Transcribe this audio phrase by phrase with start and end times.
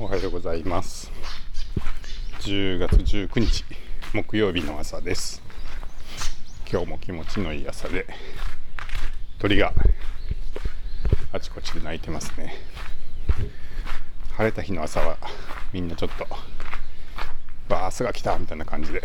[0.00, 1.10] おはようございます。
[2.42, 3.64] 10月19日
[4.14, 5.42] 木曜日の朝です。
[6.70, 8.06] 今日も気持ちのいい朝で
[9.40, 9.74] 鳥が
[11.32, 12.54] あちこちで鳴いてますね。
[14.36, 15.18] 晴れた日の朝は
[15.72, 16.28] みんなちょっと
[17.68, 19.02] バースが来たみたいな感じで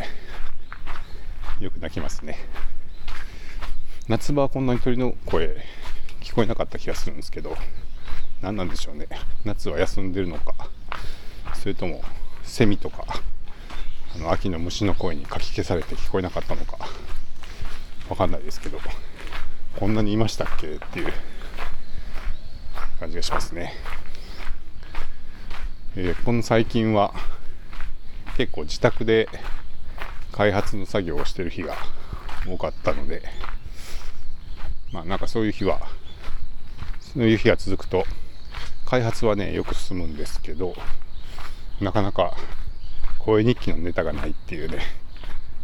[1.59, 2.37] よく鳴きますね。
[4.07, 5.57] 夏場はこんなに鳥の声
[6.21, 7.57] 聞こえなかった気がするんですけど
[8.43, 9.07] 何なんでしょうね。
[9.43, 10.62] 夏は休んでるのか。
[11.63, 12.01] それとも
[12.43, 13.05] セミとか
[14.13, 16.77] あの秋の虫の声にかき消されて聞こえなかったのか
[18.09, 18.79] わかんないですけど
[19.79, 21.13] こんなにいましたっけっていう
[22.99, 23.75] 感じがしますね、
[25.95, 27.13] えー、この最近は
[28.35, 29.29] 結構自宅で
[30.33, 31.77] 開発の作業をしてる日が
[32.45, 33.23] 多かったので
[34.91, 35.79] まあなんかそういう日は
[36.99, 38.03] そういう日が続くと
[38.85, 40.75] 開発はねよく進むんですけど
[41.83, 42.35] なかなか
[43.19, 44.79] 声日記のネタがないっていうね、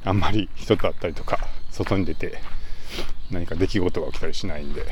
[0.06, 1.40] あんまり人と会ったりとか、
[1.72, 2.40] 外に出て
[3.32, 4.86] 何か出来事が起きたりしないんで、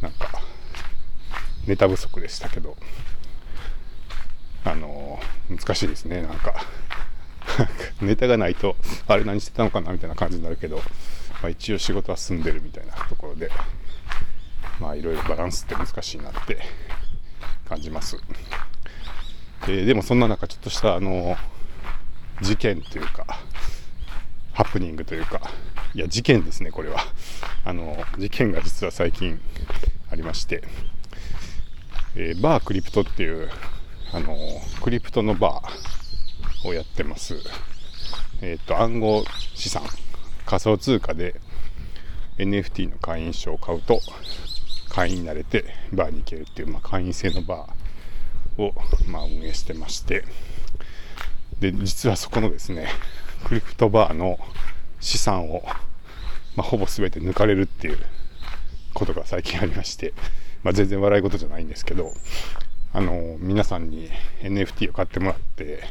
[0.00, 0.30] なんか、
[1.66, 2.76] ネタ不足でしたけど、
[4.64, 6.54] あのー、難しいですね、なんか。
[8.00, 10.82] ネタがないと、あれ何してたのかなみたいな感じになるけど、ま
[11.44, 13.50] あ、一応仕事は進んでるみたいなところで、
[14.78, 16.58] まあいろいろバランスって難しいなって
[17.68, 18.16] 感じます。
[19.64, 21.36] えー、でもそんな中ちょっとしたあの
[22.40, 23.26] 事件というか
[24.52, 25.40] ハプニングというか
[25.94, 26.98] いや事件ですねこれは。
[27.64, 29.38] あの事件が実は最近
[30.10, 30.62] ありまして、
[32.14, 33.50] えー、バークリプトっていう
[34.12, 34.36] あの
[34.82, 37.36] クリプトのバーをやってます。
[38.40, 39.24] えっ、ー、と暗号
[39.54, 39.82] 資産
[40.46, 41.38] 仮想通貨で
[42.38, 44.00] NFT の会員証を買うと
[44.88, 47.79] 会員になれてバーに行けるっていう、まあ、会員制のバー
[48.60, 48.74] を、
[49.08, 50.24] まあ、運営してまして、
[51.60, 52.88] で、実はそこのですね、
[53.44, 54.38] クリプトバーの
[55.00, 55.62] 資産を、
[56.56, 57.98] まあ、ほぼ全て抜かれるっていう
[58.94, 60.12] ことが最近ありまして、
[60.62, 62.12] まあ、全然笑い事じゃないんですけど、
[62.92, 64.10] あの、皆さんに
[64.42, 65.84] NFT を買ってもらって、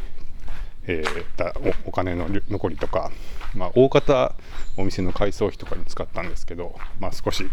[0.88, 3.12] えー、おお金の残りとか、
[3.54, 4.34] まあ、大方
[4.78, 7.46] お店の改装費とかに使ったんですけど、まあ、少し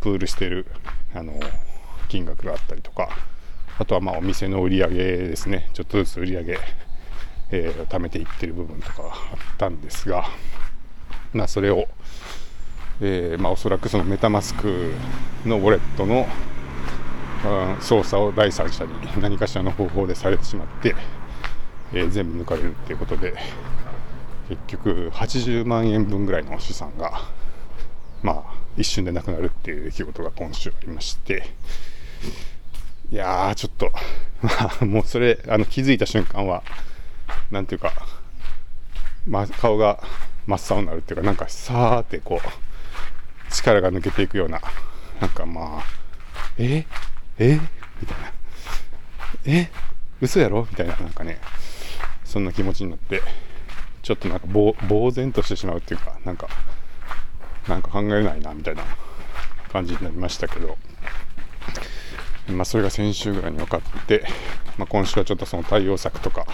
[0.00, 0.66] プールしてる、
[1.14, 1.38] あの、
[2.08, 3.08] 金額があったりとか、
[3.80, 6.58] あとはまあお店の売り上げですね、ちょっとずつ売り上げ、
[7.50, 10.26] えー、貯めていってる部分とかあったんですが、
[11.32, 11.88] まあ、それを、
[13.00, 14.92] えー、まあ、おそらくそのメタマスク
[15.46, 16.26] のウォレットの、
[17.46, 20.94] うん、操作を第三者に何かしらの方法でされてしまって、
[21.94, 23.32] えー、全部抜かれるっていうことで、
[24.50, 27.22] 結局80万円分ぐらいの資産が、
[28.22, 31.44] まあ、一瞬でなくなるっていう出来事が今週ありまして、
[33.10, 33.92] いやー、ちょっと、
[34.42, 34.50] ま
[34.80, 36.62] あ、もうそれ、あの、気づいた瞬間は、
[37.50, 37.92] なんていうか、
[39.26, 40.00] ま、顔が
[40.46, 44.60] 真っ青になるっていうか、なんか、さーってこう、力が抜けていくような、
[45.20, 45.84] なんかまあ、
[46.56, 46.86] え？
[47.38, 47.54] え？
[48.00, 48.32] みたいな。
[49.44, 49.70] え？
[50.20, 50.66] 嘘やろ？
[50.70, 51.40] みたいな、なんかね、
[52.24, 53.22] そんな気持ちになって、
[54.02, 56.48] ちょっとなんかぼ、呆然としてしまうっていうか、なんか、
[57.66, 58.84] なんか考えないな、みたいな
[59.72, 60.78] 感じになりましたけど、
[62.50, 64.24] まあ、それが先週ぐらいに分かって、
[64.78, 66.46] まあ、今週はちょっとその対応策とか、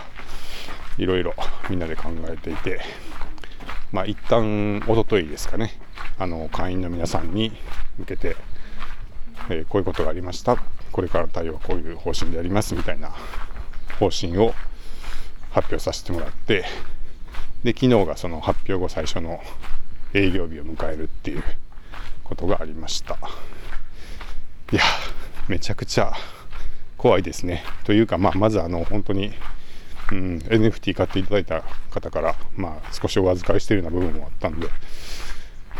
[0.98, 1.34] いろいろ
[1.68, 2.80] みんなで考えていて、
[3.92, 5.78] まあ、一旦、おとといですかね、
[6.18, 7.52] あの、会員の皆さんに
[7.98, 8.36] 向けて、
[9.50, 10.56] えー、こういうことがありました。
[10.92, 13.12] これからの対応はこういう方針でありますみたいな
[13.98, 14.54] 方針を
[15.50, 16.64] 発表させてもらって、
[17.62, 19.40] で、昨日がその発表後最初の
[20.14, 21.44] 営業日を迎えるっていう
[22.24, 23.18] ことがありました。
[24.72, 24.82] いや、
[25.48, 26.12] めちゃくちゃ
[26.96, 27.62] 怖いですね。
[27.84, 29.32] というか、まあ、まずあの本当に、
[30.12, 34.66] うん、NFT 買っていただいた方から、まあ、少しお預かりしているような部分もあったんで、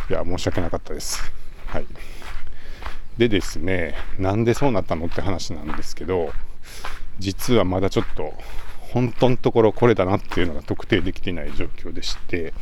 [0.09, 1.21] いや、申し訳なかったです。
[1.67, 1.87] はい。
[3.19, 6.33] でですね、なんでそうなったのって話なんですけど、
[7.19, 8.35] 実はまだちょっと、
[8.93, 12.55] 本当のところこれだなっていうのが特定できていない状況でして、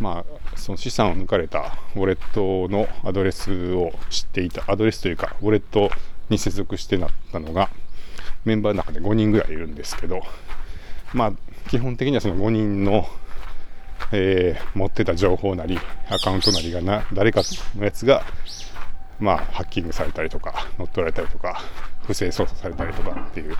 [0.00, 5.90] まあ、その資産を抜かれたウォレットのアドレスを知っていた、アドレスというか、ウォレット
[6.28, 7.70] に接続してなったのが、
[8.44, 10.22] メンバーの中で5人ぐらいいるんですけど、
[11.12, 11.32] まあ、
[11.68, 13.06] 基本的にはその5人の、
[14.12, 15.78] えー、持ってた情報なり、
[16.08, 17.42] アカウントなりがな、誰か
[17.76, 18.24] のやつが、
[19.18, 21.62] まあ、ハッキングされたりとか、乗っ取られたりとか、
[22.06, 23.56] 不正操作されたりとかっていう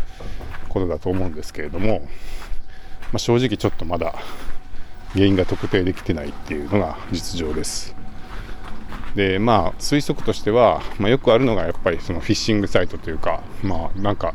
[0.69, 4.15] ことだと思うんですけれども、まあ、正直ちょっとまだ
[5.15, 7.95] 原因が特定できてないっていうのが実情です。
[9.15, 14.35] でまあ推測としては、まあ、よくあるのがやっぱりそのフィッシングサイトというかまあなんか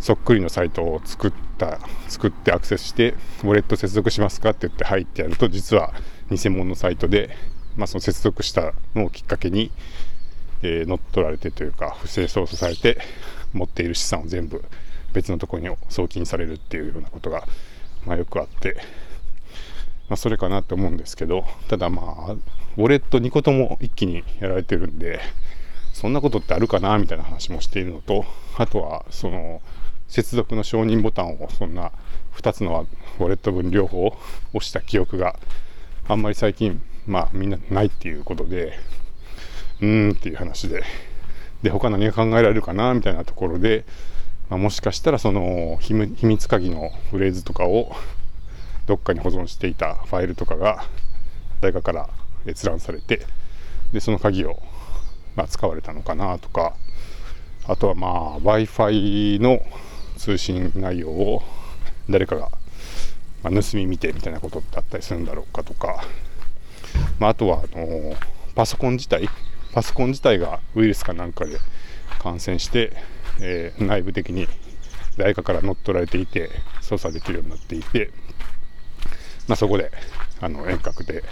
[0.00, 1.78] そっくりのサイトを作った
[2.08, 3.14] 作ってアクセスして
[3.44, 5.92] ウォレット接続しますかって言って入ってやると実は
[6.30, 7.36] 偽物のサイトで、
[7.76, 9.70] まあ、その接続したのをきっかけに、
[10.62, 12.98] えー、乗っ取られてというか不正操作されて
[13.52, 14.64] 持っている資産を全部
[15.12, 17.46] 別のところに送金されるっていうようなことが、
[18.06, 18.76] まあ、よくあって、
[20.08, 22.36] まあ、それかなと思うんですけどただまあ
[22.76, 25.20] ウォレット2個とも一気にやられてるんで
[25.92, 28.24] そんなことってあるかなみたいな話もしているのと
[28.56, 29.60] あとはその
[30.08, 31.92] 接続の承認ボタンをそんな
[32.36, 32.86] 2つの
[33.18, 34.16] ウォレット分両方押
[34.60, 35.36] した記憶が
[36.08, 38.78] あんまり最近まあみんなないっていうことで
[39.80, 40.82] うーんっていう話で。
[41.62, 43.84] で他何が考えられるかなみたいなところで
[44.50, 47.94] まあ、もしかしたらその秘密鍵のフレーズとかを
[48.86, 50.84] どっかに保存していたファイルとかが
[51.60, 52.10] 誰かから
[52.46, 53.26] 閲覧されて
[53.92, 54.60] でその鍵を、
[55.36, 56.74] まあ、使われたのかなとか
[57.66, 59.60] あとはまあ w i f i の
[60.16, 61.42] 通信内容を
[62.08, 62.50] 誰かが、
[63.42, 66.04] まあ、盗み見てみたいなことだったりするんだろうかとか、
[67.18, 68.16] まあ、あとはあの
[68.54, 69.28] パソコン自体
[69.72, 71.58] パソコン自体がウイルスかなんかで
[72.18, 72.92] 感染して
[73.40, 74.46] えー、内部的に
[75.16, 76.50] 誰かから乗っ取られていて
[76.80, 78.10] 操作できるようになっていて、
[79.48, 79.90] まあ、そこで
[80.40, 81.24] あの遠隔で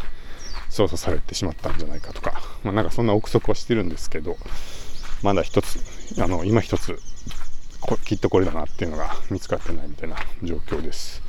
[0.68, 4.36] 操作されてしまったんじゃないかとか、まあ、なんかそんな憶測はしてるんですけど
[5.22, 5.80] まだ一つ
[6.20, 6.98] あの今一つ
[8.04, 11.22] きっとこれだなっていうのが見つかってないみたいな状況です。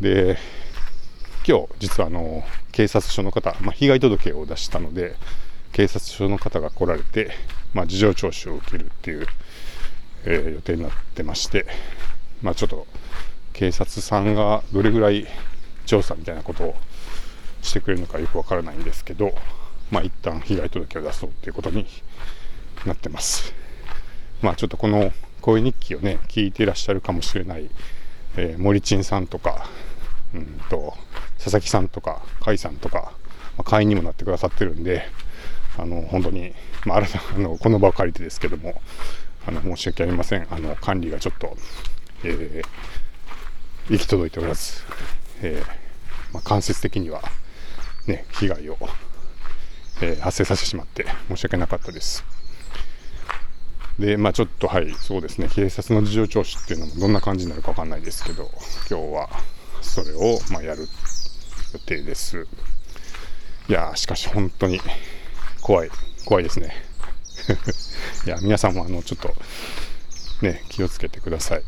[0.00, 0.38] で
[1.46, 5.14] 今日実はあの警察署の方、まあ、被害届を出したので
[5.72, 7.30] 警察署の方が来られて、
[7.72, 9.26] まあ、事情聴取を受けるっていう
[10.26, 11.66] えー、予定になってまして、
[12.42, 12.86] まあ、ちょっと
[13.52, 15.26] 警察さんがどれぐらい
[15.86, 16.74] 調査みたいなことを
[17.66, 19.34] してくれるのかよくわからないんですけど、
[19.90, 21.86] まあ、一旦被害届を出そうということに
[22.86, 23.52] なってます。
[24.42, 27.70] まあ、ちょっとこの声日記をね、聞いていらっしゃるかもしれない、
[28.36, 29.68] えー、森珍さんとか、
[30.34, 30.94] うんと、
[31.38, 33.12] 佐々木さんとか、甲斐さんとか、
[33.56, 35.04] まあ、会員にもなってくださってるんで、
[35.78, 36.52] あの、本当に、
[36.84, 38.80] まあ、新た あの、この場を借りてですけども、
[39.46, 41.56] あの申し訳ありませんあの管理がちょっと、
[42.24, 44.82] えー、行き届いておらず、
[45.40, 47.22] えー、まあ、間接的には、
[48.06, 48.78] ね、被害を、
[50.00, 52.24] えー、発生させてしまって申し訳なかったです。
[53.98, 58.50] で、まあちょっとはい、そうですね、警察の事情聴取っていうのもどんな感じになるかわかんないですけど、
[58.90, 59.28] 今日は
[59.80, 60.86] それを、まあ、やる
[61.72, 62.46] 予定です。
[63.68, 64.80] いやしかし本当に
[65.60, 65.90] 怖い、
[66.24, 66.74] 怖いですね。
[68.26, 69.34] いや、皆さんもあの、ちょっと、
[70.42, 71.62] ね、気をつけてください。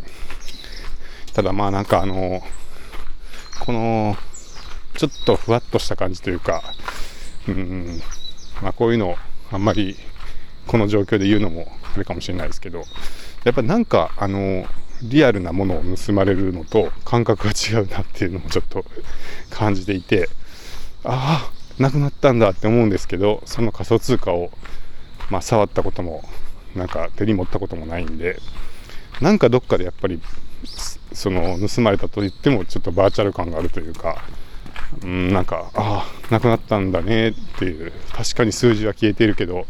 [1.32, 2.42] ただまあなんかあの、
[3.60, 4.16] この、
[4.98, 6.62] ちょっとふわっとした感じというか、
[7.48, 8.00] うん、
[8.60, 9.16] まあこういうの
[9.50, 9.96] あんまり
[10.66, 12.84] この状況で言うのもあれかもしれないですけど、
[13.44, 14.66] やっぱなんかあの、
[15.02, 18.84] リアルなものを盗まれるのと感覚が違うなっていうのもちょっと
[19.48, 20.28] 感じていて、
[21.04, 24.50] ああ、なくなったんだって思うんですけど、その仮想通貨を
[25.30, 26.24] まあ、触ったことも
[26.74, 28.38] なんか手に持ったこともないんで
[29.20, 30.20] なんかどっかでやっぱり
[31.12, 34.24] その盗まれたと言ってもちょっとバーチャル感があるというか、
[35.02, 39.66] うん、なんかああなくなったんだねっていう確かに数字は消えてるけど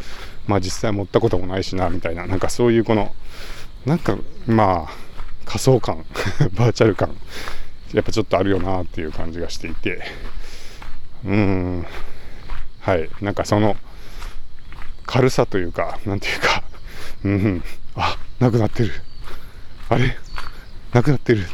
[0.47, 3.15] まあ実際持ったこともないしなみたいななんかそういうこの
[3.84, 4.93] なんかまあ
[5.44, 6.05] 仮想感
[6.55, 7.17] バーチャル感
[7.93, 10.03] やっぱちょっとあるよなっていう感じがしていて
[11.25, 11.87] うん
[12.81, 13.77] はいなんかその
[15.08, 16.63] 軽さというか、なんていうか、
[17.25, 17.63] うん、
[17.96, 18.93] あ、なくなってる。
[19.89, 20.19] あれ？
[20.93, 21.46] なくなってる。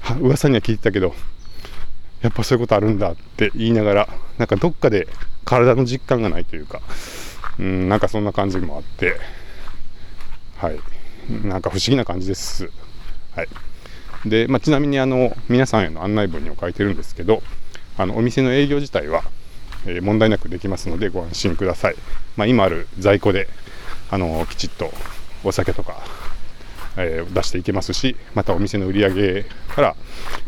[0.00, 1.14] は噂には聞いてたけど、
[2.22, 4.08] やっぱそういうことあるんだって言いながら、
[4.38, 5.08] なんかどっかで
[5.44, 6.80] 体の実感がないというか、
[7.58, 9.18] うん、なんかそんな感じもあって、
[10.56, 10.78] はい。
[11.46, 12.70] なんか不思議な感じです。
[13.34, 13.48] はい。
[14.28, 17.42] で、まあ、ちなみにあの、皆さんへの案内文にも書いてるんですけど、
[17.98, 19.22] あの、お店の営業自体は、
[19.86, 21.96] え問題なくできますのでご安心ください。
[22.36, 23.48] まあ、今ある在庫で、
[24.10, 24.92] あのきちっと
[25.42, 26.00] お酒とか、
[26.96, 29.96] えー、出していけますし、またお店の売り上げから、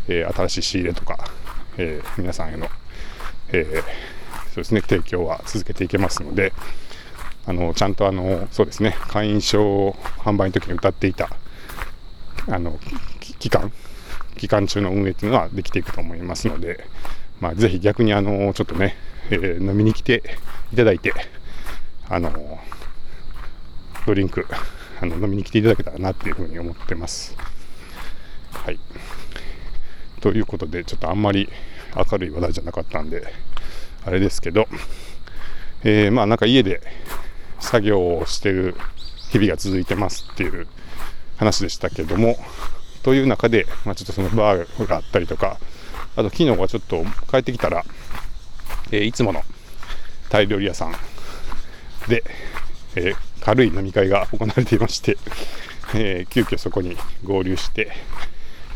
[0.08, 1.30] えー、新しい仕入れとか、
[1.78, 2.68] えー、皆さんへの、
[3.52, 3.64] え
[4.52, 6.52] そうですね、提供は続けていけますので、
[7.46, 11.30] あのちゃんとあのそうですね会員証販売の時に歌っていた
[12.46, 12.78] あの
[13.38, 13.72] 期間
[14.36, 16.84] 期間中の運営というのはできていくと思いますので、
[17.40, 18.96] まあ、ぜひ逆にあのちょっとね
[19.30, 20.22] えー、飲みに来て
[20.72, 21.12] いただいて、
[22.08, 22.58] あの
[24.06, 24.46] ドリンク
[25.00, 27.36] あの飲みに来ていただけたらなっていうふうに思ってます。
[30.20, 31.48] ということで、ちょっとあんまり
[31.96, 33.22] 明るい話題じゃなかったんで、
[34.04, 34.68] あれですけど、
[35.84, 36.80] えー、まあなんか家で
[37.60, 38.74] 作業をしてる
[39.30, 40.66] 日々が続いてますっていう
[41.36, 42.36] 話でしたけども
[43.02, 45.58] という中で、まあ、ちょっとそのバーがあったりとか
[46.16, 47.84] あと昨日はちょっと帰ってきたら、
[48.90, 49.42] えーいつもの
[50.30, 50.92] タイ料理屋さん
[52.08, 52.24] で、
[52.96, 55.16] えー軽い飲み会が行われていまして、
[55.94, 57.92] えー急遽そこに合流して、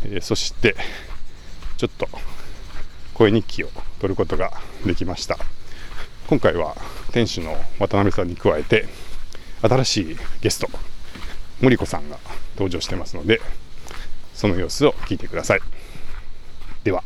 [0.04, 0.76] えそして
[1.82, 2.08] ちょっと
[3.12, 4.52] 声日記を取ることが
[4.86, 5.36] できました。
[6.28, 6.76] 今回は
[7.10, 8.86] 店主の渡辺さんに加えて
[9.62, 10.68] 新しいゲスト
[11.60, 12.18] 森子さんが
[12.54, 13.40] 登場してますので
[14.32, 15.60] その様子を聞いてください。
[16.84, 17.02] では。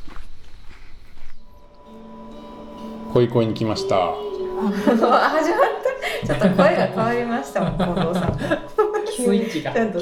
[3.14, 3.96] 恋恋に来ました。
[3.96, 5.22] 始まっ
[6.20, 6.26] た。
[6.26, 8.38] ちょっと声が変わりましたもん、近藤さん。
[9.06, 10.00] スイッチがちゃんラ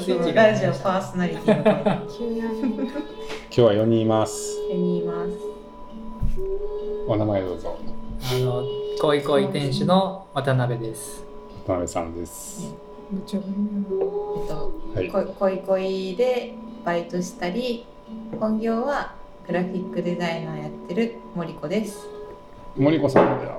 [0.53, 1.83] ジオパーソナリティの声。
[1.85, 2.41] が急に
[3.57, 4.67] 今日は4人います。
[4.67, 5.31] 手にいます。
[7.07, 7.79] お名前どうぞ。
[8.29, 8.65] あの
[8.99, 11.23] 恋恋店主の渡辺です。
[11.65, 12.73] 渡辺さんです。
[13.09, 13.41] めっちゃえ
[14.43, 17.85] っと、はいこ恋恋でバイトしたり、
[18.41, 19.15] 本業は
[19.47, 22.09] グラフィックデザイナーやってる森子です。
[22.75, 23.53] 森子さんだ 今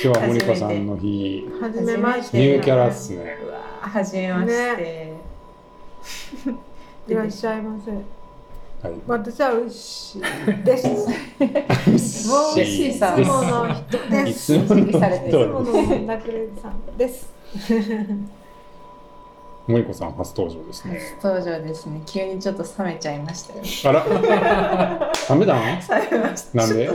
[0.00, 1.46] 日は森子さんの日。
[1.60, 2.38] はじめまし初て。
[2.38, 3.36] ニューキャラっすね。
[3.44, 5.12] うわー、はじめまして。
[7.08, 7.92] いらっしゃいませ。
[7.92, 8.02] はい。
[9.06, 10.20] 私は牛
[10.64, 10.88] です。
[10.88, 13.22] もう牛さん。
[13.22, 14.54] いつもの人でいす。
[14.54, 16.96] いつもの意識されてるつものラクレさん。
[16.96, 17.32] です
[19.68, 21.00] 森子さん初登場ですね。
[21.20, 22.02] 初登場ですね。
[22.06, 23.62] 急にちょっと冷めちゃいましたよ。
[23.84, 24.04] あら。
[24.04, 25.82] 冷めま
[26.36, 26.58] した。
[26.58, 26.90] なんで？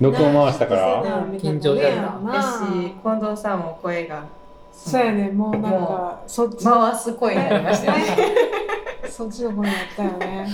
[0.00, 1.02] 録音回したから？
[1.38, 4.24] 緊張じゃんやし、近藤さんも声が。
[4.72, 5.30] そうやね。
[5.30, 8.04] もうなんかそっち回す声になりましたね。
[9.10, 10.48] そっちの子になったよね。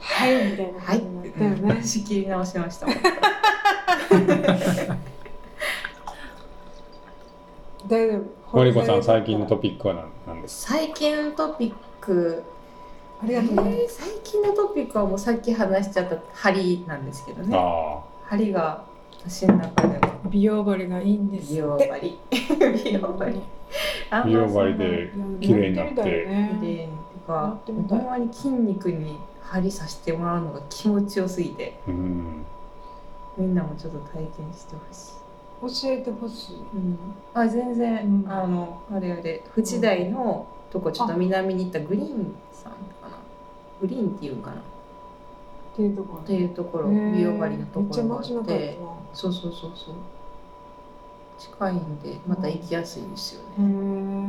[0.00, 1.82] はいみたいなはい感じになったよね。
[1.84, 2.86] 仕切り直しました。
[7.88, 8.58] 大丈夫。
[8.58, 12.42] 森子さん最近のトピックは何何です最近のトピック、
[13.22, 13.50] ありがとう。
[13.56, 17.56] ございまえー最近のトピックはもうさっき話しちゃった針なんですけどね。
[17.56, 18.84] あ針が
[19.24, 20.08] 私の中では。
[20.24, 21.56] す美容針がいいんですって。
[21.58, 22.18] 美容針。
[22.84, 23.40] 美容針。
[24.26, 25.90] 美容針で綺麗になって。
[25.92, 26.82] やみたいよねで、て。
[26.82, 26.88] や
[27.26, 32.44] かほんまに筋肉に針刺してもらうのが気持ちよすぎて、あうん。
[33.36, 34.76] みんなもちょっと体験して
[35.60, 35.92] ほしい。
[35.92, 36.56] 教えてほしい。
[36.56, 36.98] うん、
[37.34, 38.32] あ全然、うん。
[38.32, 39.42] あのあれあれ。
[39.52, 43.18] 藤台のとこちょっと南に行ったグリーンさんかな。
[43.80, 44.56] グリーンっていうかな。
[44.56, 44.58] っ
[45.72, 46.22] っていうところ。
[46.24, 46.88] ていうところ。
[46.88, 48.78] 美容針のところがあって。
[49.14, 49.94] そうそうそうそう
[51.42, 53.68] 近いんでまた行きやすいですよへね、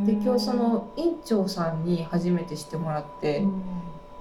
[0.03, 3.61] ーで今日その院長さんに初めてしてもらって、うん。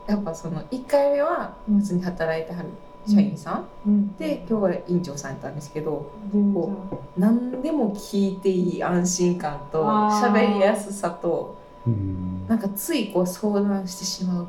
[0.07, 2.69] やっぱその1回目は普通に働いてはる
[3.07, 4.17] 社員さん、うん。
[4.17, 11.57] で今日は院長さんやったんですけどこ何でも聞いていい安心感と喋りやすさと
[11.87, 12.47] うん。
[12.47, 14.47] なんかついこう相談してしまう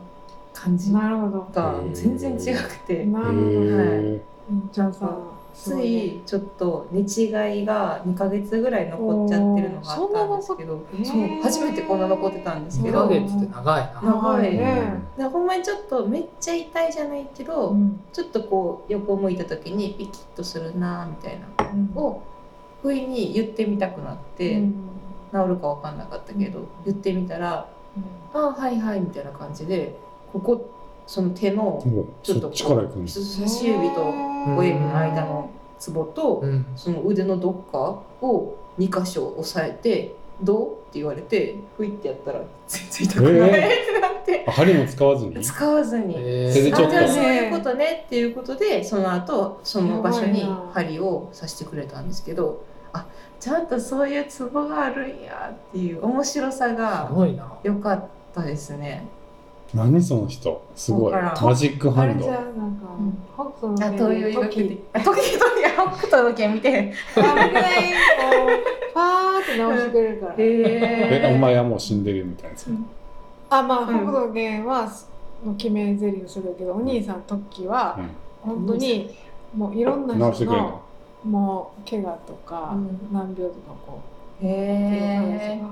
[0.54, 1.48] 感じなるほど。
[1.54, 3.06] が全然違くて。
[3.06, 3.40] なるほど。
[3.40, 4.22] へ
[4.52, 5.10] 院長さん。
[5.10, 10.82] すつごいちょっと寝違いが2ヶ月ぐらい残っちゃってるのがあったんですけど。
[11.04, 13.08] そう初めてこんな残ってたんですけ2ど。
[13.08, 14.02] でヶ月って長いな。
[14.02, 14.94] 長いね。
[15.32, 18.00] ほんまにちょっとめっちゃ痛いじゃないけど、うん。
[18.12, 21.92] ちょっとこう横向いた時にピキッとするなみたいなうん。
[21.96, 22.22] を
[22.82, 24.58] 不意に言ってみたくなって。
[24.60, 24.90] うん。
[25.34, 27.66] 治るか分かんなかったけど、うん言ってみたら
[28.36, 29.96] 「ああはいはい」みたいな感じで
[30.32, 30.64] ここ
[31.06, 32.68] その手のおちょっと人
[33.08, 34.02] 差し指と
[34.58, 36.66] 親指の間のツボとうん。
[36.76, 37.78] その腕のどっか
[38.26, 45.42] を2箇所押さえて「どう?」って言われてふいってやったら全然痛くないってなってあ針も使わずに？
[45.42, 46.16] 使わずに。
[46.18, 53.06] えー手でちょっとあじゃあそういうことねっていうことでその後その場所に針を刺してくれたんですけどあ
[53.40, 57.52] ちゃんとそういうツボがあるんやっていう面白さすがごいな。
[57.64, 59.06] 良かったですね。
[59.74, 60.62] 何その人？
[60.76, 61.14] すごい。
[61.14, 62.26] マジックハンド。
[62.26, 62.44] あれじゃなん
[62.78, 63.18] かうん。
[63.34, 65.02] 北斗のあ、拳というわけ時々
[65.98, 66.94] 北斗の拳見て。
[67.16, 67.78] あれぐらい。
[67.84, 67.90] こ
[68.92, 70.36] うパーって直してくれるから。
[70.38, 72.58] えおえ前はもう死んでるみたいな
[73.58, 73.88] あまあうん。
[73.88, 74.88] 北斗の拳は
[75.46, 78.00] の決め台詞をするけどお兄さん時は
[78.42, 79.10] 本当に
[79.56, 80.70] もういろんな人直してくれるの？
[80.70, 80.82] の
[81.26, 83.00] もう怪我とかうん。
[83.12, 84.00] 難病とかこ
[84.42, 85.62] うへえ。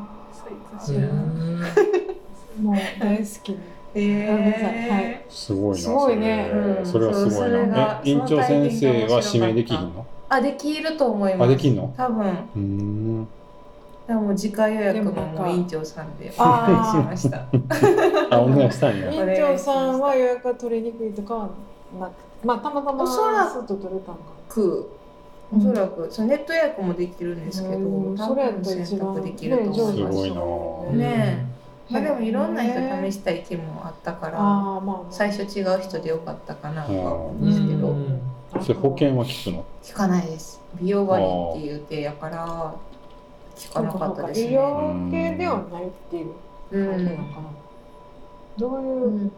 [2.61, 3.59] もう大好きな
[3.93, 6.49] えはすごいなすごいね。
[6.51, 6.85] それ。
[6.85, 8.01] それはすごいな。
[8.03, 10.05] え院長先生は指名できひんの？
[10.29, 11.49] あ、できると思います。
[11.49, 11.93] あできんの？
[11.97, 12.25] 多分。
[12.25, 13.27] うーん。
[14.07, 16.31] でも次回予約も院長さんで。
[16.37, 17.45] お願いしました。
[18.35, 19.11] あお願いしたんや。
[19.11, 21.49] 院長さんは予約が取りにくいとかは
[21.99, 22.11] なく
[22.43, 24.21] まあたまたまおそらく取れたんか。
[24.49, 24.89] く
[25.53, 30.17] おそらく、そのネット予約もできるんですけど、うん多分選択できると思います。
[30.17, 30.97] すごいな。
[30.97, 31.60] ねへ
[31.91, 32.73] まあでもいろんな人
[33.05, 37.87] 試ししたい気もあったからまあ、まあ、最初違う人でよかったかなとは思うんうですけど。
[37.87, 38.21] うん。
[38.61, 39.65] それ保険は効くの？
[39.81, 40.59] 聞かないです。
[40.75, 42.75] 美容針っていう手やから
[43.55, 46.25] 聞かなかったです美ね容系ではないっていう
[46.71, 47.43] う感じなのんかな、
[48.57, 49.31] どういう、うん。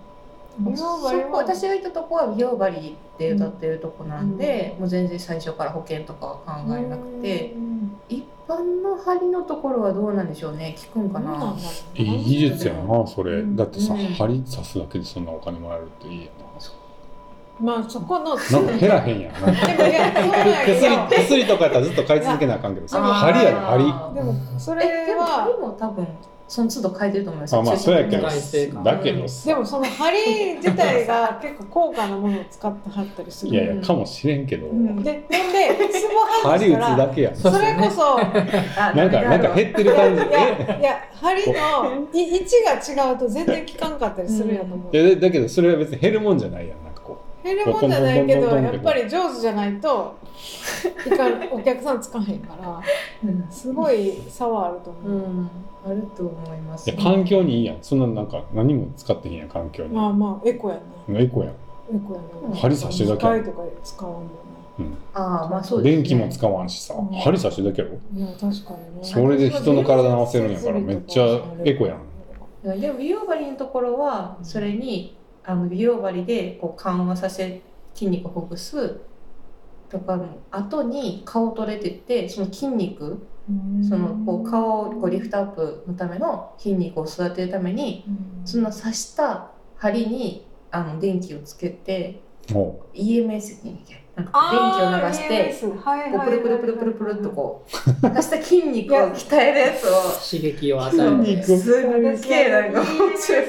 [0.59, 7.95] 美容そ針はこ私が行ったとこは美容針って歌ってるとこなんで、もう全然最初から保険とかは考えなくて、うん。
[8.09, 13.33] 一般の針のところはどうなんでしょうね聞くんかな、どうなんだろういい技術やなそれ。
[13.33, 16.31] うんだってさうん針刺すだけでそんなお金もらえるっていいや
[17.61, 19.33] まあそこのななんか減らへんやん。
[19.45, 19.67] なんか。
[19.67, 21.07] でもいやそうなんや手すりけど。
[21.09, 23.85] 手すりとかやったらずっと買い続けなあかんけどさ針やで針。
[23.85, 26.07] でもそえれでもは針も多分
[26.53, 28.27] その都度変えてると思いますあまあそうやけど
[28.83, 29.47] だけどさ。
[29.47, 33.53] でもその針自体が結構高価なものを使ってはったりする。
[33.53, 34.67] いやいやかもしれんけど。
[34.67, 35.01] うん。
[35.01, 35.51] でほん。
[35.51, 36.13] でツボ
[36.47, 37.35] 外針打つだけやん。
[37.35, 41.53] それこそあ なんかなんか減ってる感じいえやいや針の
[42.13, 46.83] い位置が違うと全然効かんかったりするやと思う、いやだけどそれは別に減るもんじゃないやん。
[46.83, 50.15] なんかこ減るもんじゃないけどやっぱり上手じゃないと
[51.07, 52.79] いかんお客さんつかへんから
[53.23, 53.47] うん。
[53.49, 54.93] すごい差はあるとう。
[55.03, 55.49] 思う、ん
[55.85, 56.89] あると思います。
[56.89, 57.77] ういや環境にいいやん。
[57.81, 59.89] そんななんか何も使ってへんやん環境に。
[59.89, 61.53] まあまあエコやなエコやん。
[61.53, 63.25] エコやな針刺してるだけ。
[63.27, 64.29] やん機械とか使わんもん
[65.13, 66.93] ああまあそうです、ね、電気も使わんしさ。
[66.93, 67.07] うん。
[67.07, 67.99] 針刺してるだけやろ？
[68.13, 69.03] ないや確かにね。
[69.03, 71.25] それで人の体合わせるんやからめっちゃ
[71.65, 71.99] エコやん。
[72.79, 77.61] でも美容針のところはそれにあの美容針でこう緩和させ
[77.93, 79.01] 筋肉をほぐす
[79.89, 83.27] とかの後に顔取れてってその筋肉
[83.87, 88.05] そのこう顔をこうリフトアップのための筋肉を育てるために
[88.45, 92.21] その刺した針にあの電気をつけて
[92.51, 95.67] も EMS って言うんだっけなんか電気を流して
[96.11, 99.89] こうプルプルプルプルプルっとこう刺した筋肉を鍛えるやつを。
[100.23, 103.45] 刺激を与筋え肉てすっげえなんか面白い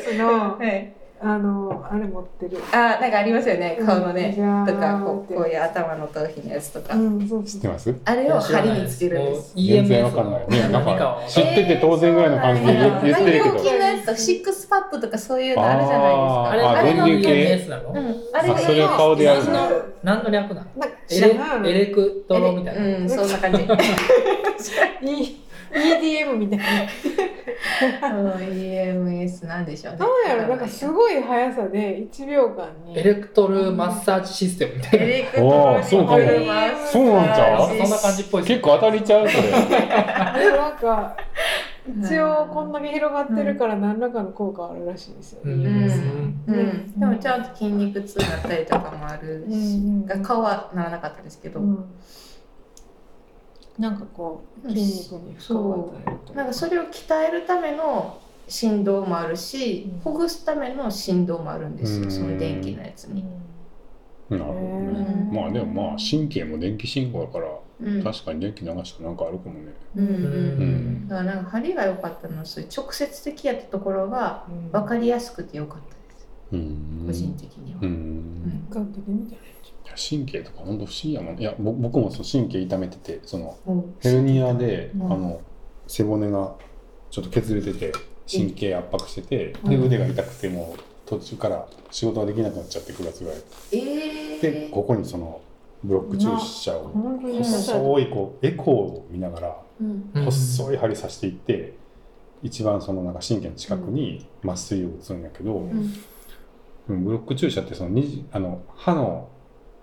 [1.26, 2.58] あのあれ持ってる。
[2.70, 3.78] あなんかありますよね。
[3.84, 7.94] 顔のね、うんとかこうこういう頭の頭皮のやつとか、うんそうう知ってます？
[8.04, 10.48] あれを針につけるんです全然わかんない。
[10.48, 13.44] ねなん何かを知ってて当然ぐらいの感じで言ってるけど。
[13.44, 16.12] 大胸筋のやつとシックスパッドとかそういうのあるじゃないですか。
[16.12, 19.52] あーああれのうん、あれあそれを顔でやるの。
[20.02, 20.66] 何の略なの？
[21.10, 23.62] エレエレクトロみたいな、うんそんな感じ。
[25.02, 25.40] E-
[25.74, 26.64] EDM みたいな。
[27.82, 29.98] うん EMS なんでしょうね。
[29.98, 32.98] なんやろなんかすごい速さで1秒間に。
[32.98, 35.06] エレクトルマッサージシステムみたいな。
[35.06, 39.50] エレクそうなんちゃうそんな感じっぽいです結構当たりちゃうそれ。
[39.50, 41.16] なんか
[41.86, 45.52] 一応こんだけ広がってるから何らかの効果あるらしいですよね。
[46.46, 47.00] うん。
[47.00, 51.84] でもちゃんと筋肉痛になったりとかもあるし、うんが顔はならなかったですけど、うん
[53.78, 60.00] なんかこう筋肉に負荷を与えるとなんかそれを鍛えるための振動もあるし、うん。
[60.00, 62.10] ほぐすための振動もあるんですよ、うん。
[62.10, 63.24] その電気のやつに。
[64.30, 64.54] なるほど
[65.00, 65.30] ね。
[65.32, 67.46] まあでもまあ神経も電気信号だから
[67.80, 68.02] うん。
[68.04, 69.72] 確かに電気流したらなんかあるかもね。
[69.96, 71.08] うんうんうん。
[71.08, 74.70] だからなんか針が良かったのはそういう直接的やったところがうん。
[74.70, 77.04] 分かりやすくて良かったです、うん。
[77.06, 77.80] 個人的には。
[77.82, 77.92] ううん。
[77.92, 79.53] んガン的みたいいや
[79.96, 81.40] 神経とか本当不思議やもん。
[81.40, 83.94] いやぼ僕もその神経痛めててそのうん。
[84.00, 85.12] ヘルニアで、うん。
[85.12, 85.40] あの
[85.86, 86.54] 背骨が
[87.10, 87.92] ちょっと削れてて
[88.30, 89.70] 神経圧迫してて、うん。
[89.70, 93.38] で腕が痛くてもう途中から仕事ができなくなっちゃって9月ぐらい。
[93.72, 95.40] えでー、ここにその
[95.82, 96.78] ブロック注射な。
[96.78, 96.90] を
[97.42, 99.56] 細いこうエコーを見ながら
[100.24, 101.74] 細い針刺していって
[102.42, 105.66] 一番そのなんか神経の近くに麻酔を打つんやけど、
[106.86, 109.28] ブロック注射ってそのにじあの歯の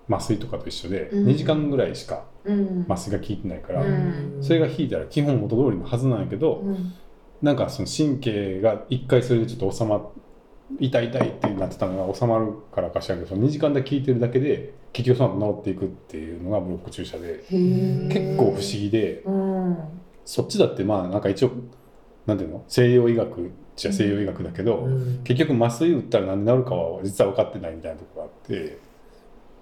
[0.08, 1.26] 麻酔とかと一緒でうん。
[1.26, 2.86] 2時間ぐらいしかうん。
[2.88, 4.38] 麻酔が効いてないから、うん。
[4.40, 6.92] それが引いたら基本元通りのはずなんやけど、うん。
[7.40, 10.10] なんかその神経が一回それでちょっと収まっ
[10.80, 19.76] 痛い痛いってなってたのが収まるからかしらんけどその2時間だけ効いてるだけで結局その後治っていくっていうのがブロック注射で結構不思議でうん。
[20.24, 21.50] そっちだってまあなんか一応
[22.26, 22.64] なんていうの？
[22.68, 25.24] 西洋医学じゃ西洋医学だけど、うん。
[25.24, 28.78] 結局麻酔打ったら何で治るかは実は分かってないみたいなところがあって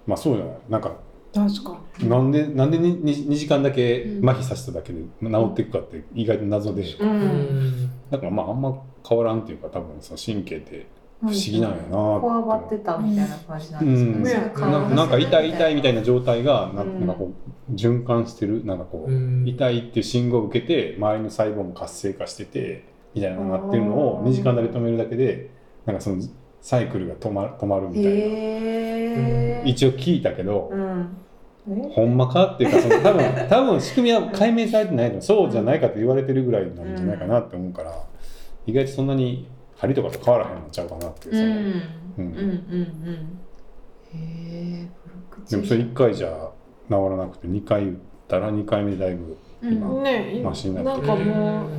[0.07, 0.55] まあそうじゃない？
[0.69, 0.91] なんか
[1.33, 2.09] 確かに。
[2.09, 4.29] なんでなんで 2, 2時間だけうん。
[4.29, 5.07] 麻痺させただけで治
[5.51, 7.19] っていくかって意外と謎で、ううん。
[7.19, 10.87] んだからまああんま変わらんっていうか多分その神経って
[11.21, 14.73] 不思議なんやなこわばってたみたいな感じなんですかね。
[14.75, 16.99] うん、ななんか痛い痛いみたいな状態がなうん。
[16.99, 17.31] なんかこ
[17.69, 19.47] う循環してるなんかこう、うん。
[19.47, 22.83] 痛いっていう信号を受けて周りの細胞も活性化してて
[23.13, 25.51] みたいなのがなってるのをあー2時間だけ止めるだけで
[25.85, 26.21] なんかその
[26.61, 29.63] サイクルが止まる止まるみたいな、へえ。
[29.65, 31.17] 一応聞いたけど、うん。
[31.69, 31.89] え？
[31.93, 35.21] ほんまかっていうかその 多分多分仕組みは解明されてないの。
[35.21, 37.93] そうじゃないかと言われてるぐらいなんじゃないかなって思うから、
[38.65, 41.55] 意外とそんなに針とかと変わらへんのちゃうかなっていうそのうん。
[41.55, 41.63] うん。
[42.17, 43.39] うんうんうん。
[44.13, 44.87] へえ
[45.49, 46.51] でもそれ1回じゃ
[46.89, 47.95] 治らなくて2回打っ
[48.27, 51.69] たら2回目でだいぶ今ね今マシになってなんかもう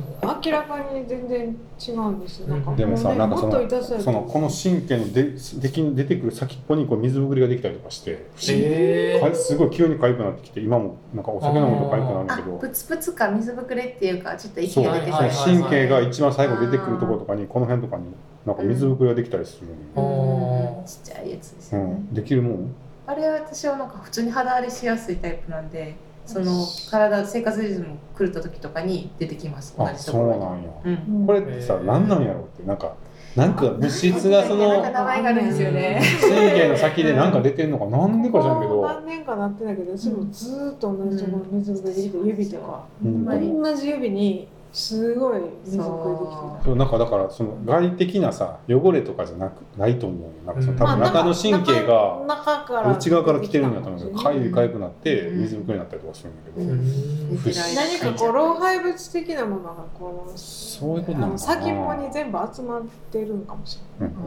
[0.45, 2.75] 明らかに全然違うんですよ。
[2.77, 18.05] でもさなんかその痛そのこの神経のででき出てくる先っぽにこう水ぶくれができたりとかして不思議えかすごい急に痒くなってきて今もなんかお酒飲むと痒くなるんだあけどプツプツか水ぶくれっていうかちょっと息が出てくる神経が一番最後出てくるところとかにこの辺とかに
[18.45, 20.85] なんか水ぶくれができたりするのうん。
[20.85, 22.75] ちっちゃいやつですよね、うん、できるもん？
[23.07, 29.75] あれは私はなんか普通に肌荒れしやすいタイプなんでその体生活リズム狂った時とかに出てきます。
[29.77, 30.69] 同あそうなんや。
[30.85, 31.19] うん。
[31.21, 31.27] うん。
[31.27, 32.95] これってさ何なんやろうってなんか
[33.35, 36.01] なんか物質がそのなんか名前があるんですよね。
[36.21, 43.25] 神経の先でなんか出てんのかなんでか知らんけここど何年かなってたけど私もずーっと同じところに水ぶくれで指とかうん。
[43.25, 46.63] 同じ指にすごい水できてた。
[46.65, 50.27] そうなんかだからその外的なさ汚れとかじゃなくないと思うよ。
[50.47, 61.37] なんかその多分まあ中の神経が中から内側から来てるんだと思うけどかゆいかゆくなってうん水ぶくれになったりとかするんだけうど何かこう老廃物的なものがこのそういうことなのかな。
[61.37, 62.81] 先っぽに全部集まっ
[63.11, 64.15] てるんかもしれない。
[64.15, 64.23] うん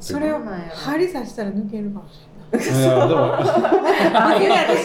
[0.00, 0.40] それを
[0.74, 4.84] 針刺したら抜けるかもしれないいやでもあいや私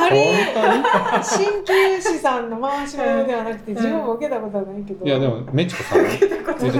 [0.00, 0.18] 針
[0.54, 0.82] 本
[1.22, 6.72] 鍼灸師さんの回し物ではなくて自分も受けたことはないけどいやでもメチコさん受けたことな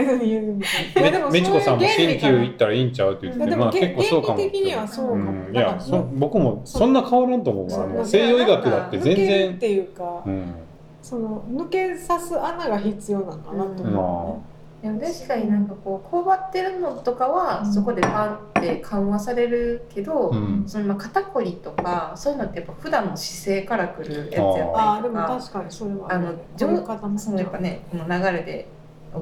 [0.00, 10.54] いのに言うみたいないやでもメチコさんも鍼灸行ったらいいんちゃうって言っててでもまあ結構そうかも的にはそうかもんいやそ僕もそんな変わらんと思うあの西洋医学だって全抜けるっていうか、うん
[11.02, 14.51] その抜けさす穴が必要なのかなと思う
[14.82, 20.64] でも確かになんかこうこうばってるのとかはそこでパンって緩和されるけど、うん。
[20.66, 28.66] そのまあ肩こりとかそういうのってやっぱ普段の姿勢からくるやつやったりとうああでもか確かにそれはあのこういう方もそのやっぱねこの流れで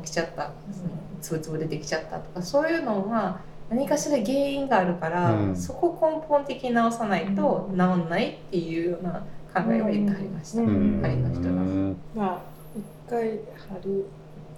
[0.03, 5.57] 起きちゃったそのつぶつぶ出てきちゃったとかそういうのは何かしら原因があるから、うん。
[5.57, 9.23] そこ根本的に直さないと治んないっていうような
[9.55, 10.63] 考えを言ってはりました。
[10.63, 11.01] ううん。
[11.03, 12.41] 針のまあ
[12.75, 14.05] 一回針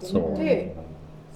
[0.01, 0.77] 打そうってみて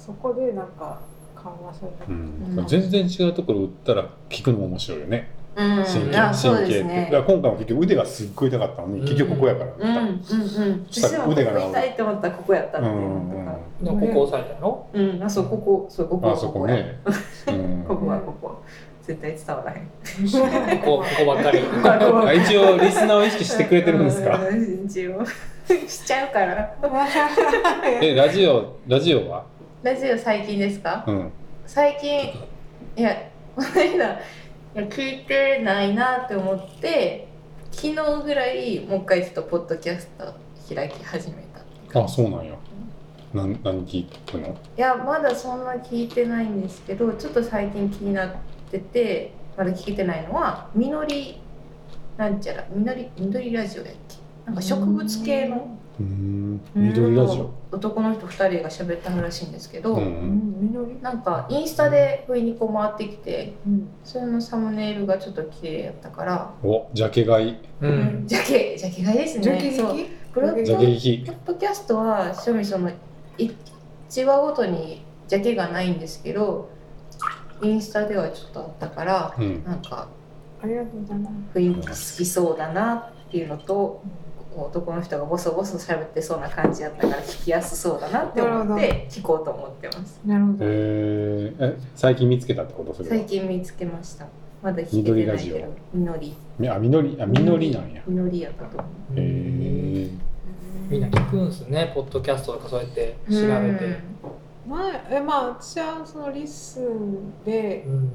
[0.06, 1.00] そこでなんか
[1.34, 2.14] 緩和される、
[2.58, 2.66] うん。
[2.66, 4.08] 全然違うところ打ったら効
[4.44, 5.30] くのも面白いよね。
[5.56, 6.18] うん、神経。
[6.18, 9.06] あそう神経って、ですねだから今回も結局腕がすっごい痛かったのに、うん。
[9.06, 11.62] 結局ここやから、腕が治る。
[11.62, 14.00] こ痛いって思ったらここやったっていうのとか。
[14.00, 14.86] ここ押さえたの？
[14.92, 17.00] うん、あ、そう、ここ、そう、ここ、あそこね、
[17.48, 17.84] うん。
[17.88, 18.62] ここはここ。
[19.02, 20.80] 絶対伝わらへん。
[20.80, 21.60] ここ ここばっかり。
[21.84, 24.36] あ一応リスナーを意識してくれてるんですか？
[24.48, 24.84] うん。
[24.84, 25.24] 一応。
[25.88, 26.74] しちゃうから。
[28.00, 29.44] えラジオラジオは？
[29.86, 31.04] ラジオ最近ですか？
[31.06, 31.32] うん。
[31.64, 32.30] 最近、
[32.96, 34.18] いや、この間、い
[34.74, 37.28] や聞いてないなって思って、
[37.70, 37.94] 昨日
[38.24, 41.44] ぐらいもう一回ちょっとポッドキャスト開き始め
[41.92, 42.14] たあじ。
[42.16, 42.56] そうなんや。
[43.32, 44.58] なん何聞くの？
[44.76, 48.34] いやまだそんな聞いてないんですけどちょっと最近気になっ
[48.68, 51.40] ててまだ聞いてないのはみのり
[52.16, 54.16] なんちゃらみのり緑ラジオやっけ？
[54.46, 56.60] なんか植物系のうん。
[56.74, 57.50] 緑ラジオ。
[57.72, 60.04] 男の人2人が喋ってはるらしいんですけど、ううん。
[60.04, 63.88] んみのりなんかインスタで不意にこう回ってきてうん。
[64.04, 67.50] それのサムネイルがちょっと綺麗やったから、おジャケ買い。
[67.80, 68.24] ううん。
[68.24, 69.96] ん、ジャケジャケ買いですジャケねそう。
[69.96, 72.90] 劇プロジャケポッドキャストは正味その
[73.38, 76.68] 1話ごとにジャケがないんですけど
[77.62, 79.64] インスタではちょっとあったからうん。
[79.64, 80.08] なんか
[80.62, 81.58] ありがとうございます。
[81.58, 84.02] 雰囲気好きそうだなっていうのと
[84.64, 90.20] 男の人がボソボソ喋ってそうな感じやったから聞きやすそうだなって思って聞こうと思ってます。
[90.24, 90.58] なるほど。
[90.62, 93.16] えー、え最近見つけたってことそれは？
[93.16, 94.26] 最近見つけました。
[94.62, 95.68] まだ聞けてないけど。
[95.92, 96.34] みのり。
[96.58, 98.02] みあみのりあみのりなんや。
[98.06, 99.20] みのりやったと思う。
[99.20, 100.10] へえ
[100.88, 103.98] みんな聞くんすねポッドキャストとかそうやって調べて、
[104.68, 108.10] 前えまあ私はそのリスンでうん。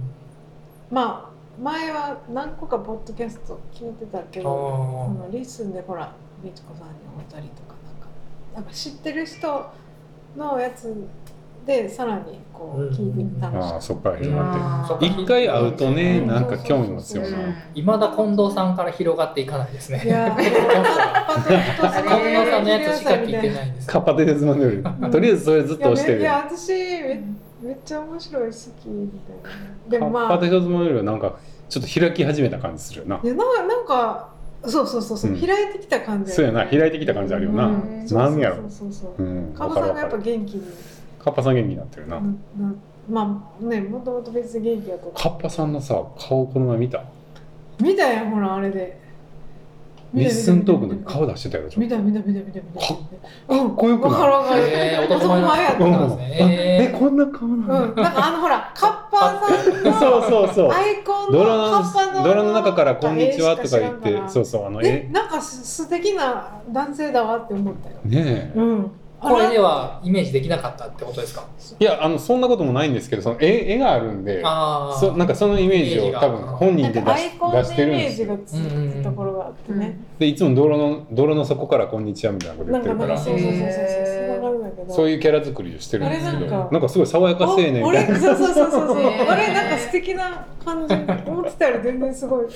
[0.90, 8.08] まあ前は何個かポッドキャスト聞いてたけどそあのリスンでほらみちこさんに会ったりとかなんか
[8.56, 9.66] なんか知ってる人
[10.38, 10.94] のやつ
[11.66, 17.38] でさらにこう聞いてみたああそっから始まあーってる一回会うとねうんなんか興味持つよな。
[17.76, 20.02] いまだ近藤さんから広がっていかないですね。
[20.04, 20.62] いや近藤
[22.52, 27.22] さんのやつしか聞いていないんですカッパテレズマネルとりあえずそれずっと押してるいやめいや私め
[27.62, 29.50] めっちゃ面白い好きみたいな
[29.90, 31.38] でカもまあッパテレズマネルはなんか
[31.70, 33.20] ちょっと開き始めた感じするよな。
[33.24, 34.30] いやなんかなんか
[34.66, 35.40] そうそうそうそう、うん。
[35.40, 36.68] 開いてきた感じそうやな。
[36.68, 38.06] 開いてきた感じあるよな、うん。
[38.06, 38.58] なんやろ。
[38.58, 39.26] そうそうそうそう。
[39.26, 39.54] うん。
[39.54, 40.64] カバさんがやっぱ元気に。
[41.24, 42.76] カッパさん元気になってるな、なな
[43.08, 47.04] まあねもともと別に元気やったカッパさんのさ顔この前見た？
[47.80, 49.00] 見たやんほらあれで
[50.14, 52.88] リッスントークの時顔出してたよ見た見た見た見た見た。
[52.88, 54.18] かっこよくな
[54.58, 54.62] い？
[54.62, 56.38] えー、男前前やったんんですね。
[56.40, 57.96] ええこんな顔なうん。
[57.96, 59.40] の、なんかあのほらカッパー
[59.74, 60.72] さんの そうそうそう。
[60.72, 65.14] アイコンのカッパの泥の中から「こんにちは」とか言ってそうそうあのええ？
[65.14, 67.96] なんかす素敵な男性だわって思ったよ。
[68.04, 68.54] ねえ。
[68.56, 68.92] うん
[69.22, 71.46] これでははイメージできなかったってことですか？
[71.80, 75.00] いやあのそんなこともないんですけどその絵絵があるんでああ。
[75.00, 78.26] そなんかそのイメージを多分本人で出アし出してるんですよ。
[78.26, 83.18] イメージがついたところがあってね、でいつも泥の泥の底から「こんにちは」みたいなこと言ってるから。
[83.18, 92.48] そうそうそうそうへーそうわかるんだけどそういうキャラ作りをしてるんですけあれどなんかなんかすごい爽やか青年みたいなそうそうそうそうそうへーあれなんか素敵な感じ思ってたより全然すごい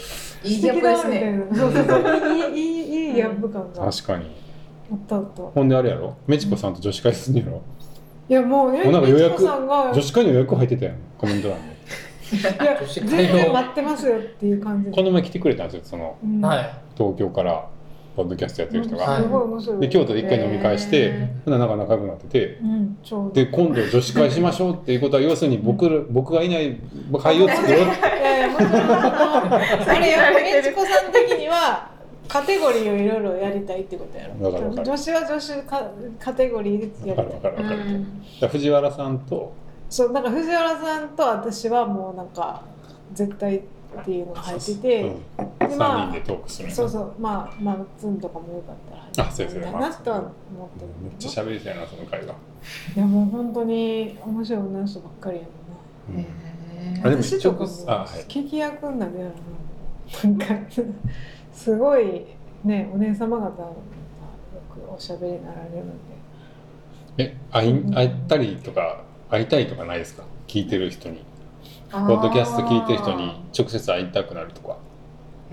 [0.43, 4.44] いいギャップですね素敵だみたいなそうそうそういいいいいいギャップ感が確かに
[5.07, 5.41] たあった。
[5.41, 6.15] ほんであれやろ？
[6.27, 7.61] メチコさんと女子会すんやろ？
[8.27, 11.75] いやもうねもうなんか予約みちこさんが女子会の予約入ってたやんコメント欄で
[12.37, 14.95] いや女子全然待ってますよっていう感じで。
[14.95, 16.41] この前来てくれたんですよそのうん。
[16.41, 16.73] はい。
[16.97, 17.67] 東京から
[18.15, 19.79] ポッドキャストやってる人が、はいすごい面白い。
[19.81, 22.57] で京都で一回飲み会してへほんならなんか仲良くなってて。
[22.63, 23.33] うんちょうど。
[23.33, 26.79] で今度女子会しましょうっていうことは要するに僕ら僕がいない
[27.21, 29.59] 会を作ろういやいやもちろんあ。
[29.99, 31.89] れやっぱみちこさん的には
[32.27, 34.45] カテゴリーをいろいろやりたいってことやろ。
[34.45, 34.85] わかるわかる。
[34.85, 37.41] 女子は女子カカテゴリーでや分りたい。
[37.41, 37.95] かる分かる分かる、
[38.41, 39.53] うん藤原さんと。
[39.89, 42.63] そうなんか藤原さんと私はもうなんか
[43.13, 43.61] 絶対っ
[44.03, 48.75] ていうのが入ってて、うん、でまあ3人でトークするのそうそうまあまあツンとかもよかっ
[49.15, 50.81] たらあそうですねみたいなとは思って。
[50.81, 52.33] るめっちゃ喋りたいなその会が、
[52.95, 55.49] いやもう本当に面白い女の人ばっかりやも
[56.17, 56.23] んな。
[56.23, 56.45] うん。
[57.03, 59.35] 私とかも聞き役になるやろな
[60.23, 60.45] なんか
[61.55, 62.25] すごい
[62.63, 63.75] ねお姉様方がよ
[64.73, 66.15] くおしゃべりになられるので。
[67.17, 70.23] え会い会ったりとか会いたいとかないですか？
[70.47, 71.23] 聞いてる人に。
[71.91, 74.77] ポポッドキャスト聞いてる人に直接会いたくなるとか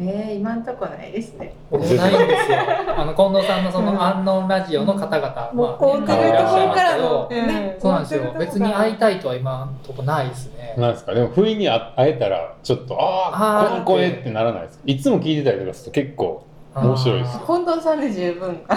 [0.01, 1.53] えー、今んとこないですね。
[1.71, 2.59] ないんですよ。
[2.97, 7.47] あの近藤さんのそのアンノンラジオの方々、もうまあ会うてるところからのうん。
[7.47, 8.35] ねそうなんですよ。
[8.39, 10.75] 別に会いいたいとは今のとこないですね。
[10.79, 14.83] なんですかでも不意に会会えたらちょっとああこの声ってならないですか？
[14.87, 16.43] いつも聞いてたりとかすると結構
[16.75, 17.41] 面白いですよ。
[17.47, 18.63] 近藤さんで十分。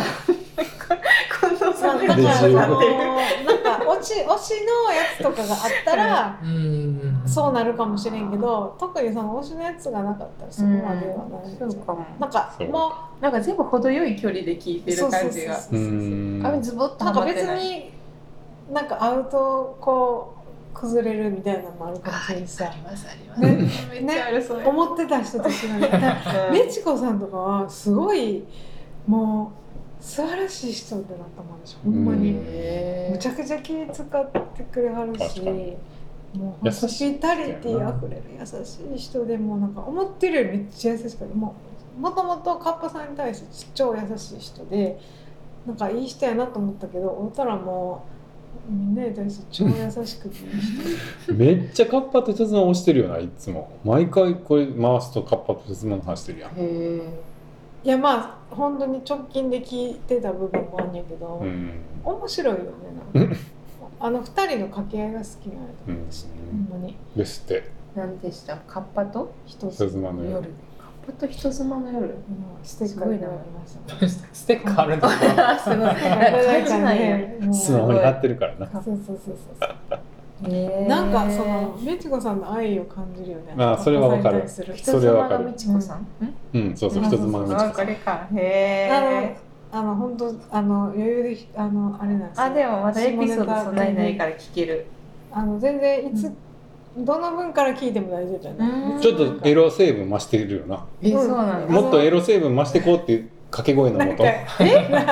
[1.39, 2.78] 近藤さんでだからで十分
[3.86, 6.39] 推し推しのやつとかがあったら。
[7.28, 11.56] そうなるかもしれんけど特にその推しのやつがなかったらそこまではない。
[11.58, 12.06] そうかも。
[12.19, 12.69] なんかそう。
[12.69, 15.56] もなんか全部程よい距離で聞いてる感じが。
[15.56, 17.63] そうそううーん髪ズボッうなんか別とはまってない。
[17.65, 17.91] に
[18.71, 20.34] なんか会うとこ
[20.74, 22.69] う崩れるみたいなのもあるかもしれんしさ。
[22.71, 24.02] ありますあります。
[24.02, 25.54] ね思ってた人と違う
[26.52, 28.43] メチコさんとかはすごい
[29.08, 29.64] もう
[30.05, 32.33] 素晴らしい人ってなったもんでしょほんまに。
[33.11, 41.55] むちゃくちゃ気使ってくれはるしもうホスピタリティあふれる優しい人でもうなんか思ってるよりめっちゃ優しくても
[41.99, 44.99] ともとカッパさんに対して超優しい人で
[45.65, 48.05] なんかいい人やなと思ったけど会ったらも
[48.69, 50.37] うみんなに対して超優しくて
[51.33, 53.69] めっちゃカッパと鉄馬押してるよないつも。
[53.83, 56.51] 毎回これ回すとカッパと鉄馬の話してるやん
[57.86, 61.69] いやまあ本当に直近で聞いてた部分もあんねんけど、うん。
[62.04, 62.69] 面白いよね
[63.13, 63.36] なんか。
[64.02, 66.65] あの二人の掛け合いが好きなんやと思うし、うん。
[66.67, 66.98] ほんまに。
[67.15, 67.69] ですって。
[67.95, 68.58] 何でした？
[68.67, 69.32] カッパと？
[69.45, 70.32] 人鉄馬の夜。
[70.32, 70.41] 夜。
[70.80, 72.06] カッパと人妻の夜？
[72.06, 72.15] うん
[72.63, 75.08] ステッカーいただきました ステッカーあるんで
[75.62, 77.54] すごい。
[77.54, 78.67] スマホに貼ってるからな。
[78.71, 80.00] そうそうそうそう
[80.41, 83.54] なんかそのメチコさんの愛を感じるよね。
[83.58, 84.43] あそれはわかる。
[84.48, 84.63] そ
[85.00, 85.43] れはわかる。
[85.45, 86.08] 妻がみちこさん？
[86.54, 86.76] うん。
[86.76, 89.38] そうそう人妻の道あこれかへあのえ
[89.71, 92.43] あの本当あの余裕であのあれなんですよ。
[92.43, 94.86] あでもまだエピソードそんなにないから聞ける。
[95.32, 96.32] あの全然いつ、
[96.98, 99.02] どの分から聞いても大丈夫じゃない、うん。
[99.02, 100.86] ちょっとエロ成分増してるよな。
[101.02, 101.74] えそうなんだ。
[101.74, 104.24] もっとエロ成分増してこうっていう掛け声のもと。
[104.24, 104.89] なんかえ？
[104.89, 105.06] な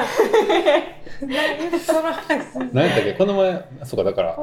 [1.27, 3.13] 何やったっけ？
[3.13, 4.37] この前そうかだから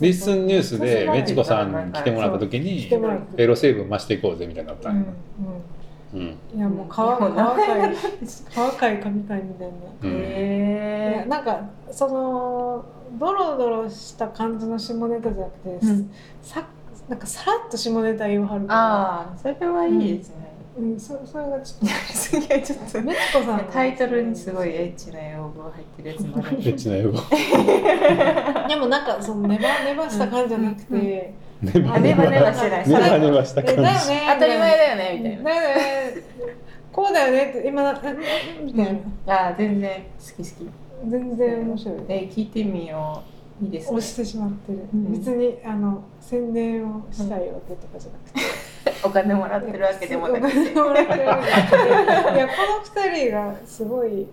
[0.00, 4.92] リッスンニュースでメチコさんに来てもらった時来にてもらってエロ成分増していこうぜみたいになった。
[4.92, 5.04] んや
[6.12, 6.20] うん。
[6.20, 6.38] うん。
[6.56, 7.96] いやもう乾うん乾かい
[8.54, 10.10] 乾かい神回みたいなうん。
[10.10, 12.84] いやへえなんかその
[13.18, 16.10] ドロドロした感じの下ネタじゃなくて、うん。
[16.42, 16.64] さ
[17.08, 18.80] なんかさらっと下ネタ言わはるから。
[18.80, 20.49] ああそれはいいですね
[20.80, 22.92] うん、そそれがちょっすげえちょっと。
[22.92, 26.56] とメチコさんのタイトルにすごいエッチな用語が入ってるやつもある。
[26.58, 27.12] エッチな英語
[28.68, 32.88] でもなんかそのネバネバした感じじゃなくて、ネあネバネバしてない。
[32.88, 34.06] ネバネバしたえだよね感じ。
[34.34, 35.42] 当たり前だよねみたいな。
[35.42, 36.22] だよね。
[36.92, 38.00] こうだよねって今な
[38.62, 38.94] みたい
[39.26, 39.34] な。
[39.34, 40.70] ああ全然好き好き。
[41.08, 41.98] 全然面白い。
[42.08, 43.40] え聞いてみよう。
[43.64, 45.12] いいですね押してしまってる、うん。
[45.12, 48.40] 別にあの宣伝をしたいわけとかじゃなくて、
[49.02, 50.70] お金もらってるわけでもないやこの
[52.82, 54.26] 二人がすごい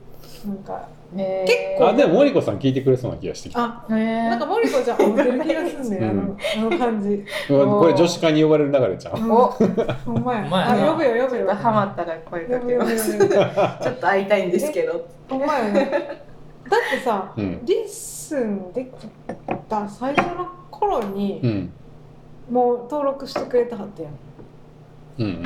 [0.45, 3.63] なんか結あでも森子さん聞いてくれそうな気がしてきた。
[3.63, 7.25] あななんか森子ちゃん合ってる気がすんあの あの感じ。
[7.47, 9.17] これ女子会に呼ばれる流れちゃう。
[9.17, 9.31] うん。
[9.31, 9.45] お。
[9.47, 9.65] ほ
[10.13, 10.91] んまや。
[10.91, 11.45] 呼ぶよ呼ぶよ。
[11.45, 13.17] ちょっとハマったら声かけます。
[13.17, 13.41] 呼ぶよ
[13.81, 15.05] ちょっと会いたいんですけど。
[15.29, 15.89] ほんまやね
[16.69, 17.65] だってさうん。
[17.65, 19.07] リッスンでき
[19.69, 21.73] た最初の頃にうん。
[22.51, 24.11] もう登録してくれたはったやん
[25.19, 25.43] うんうん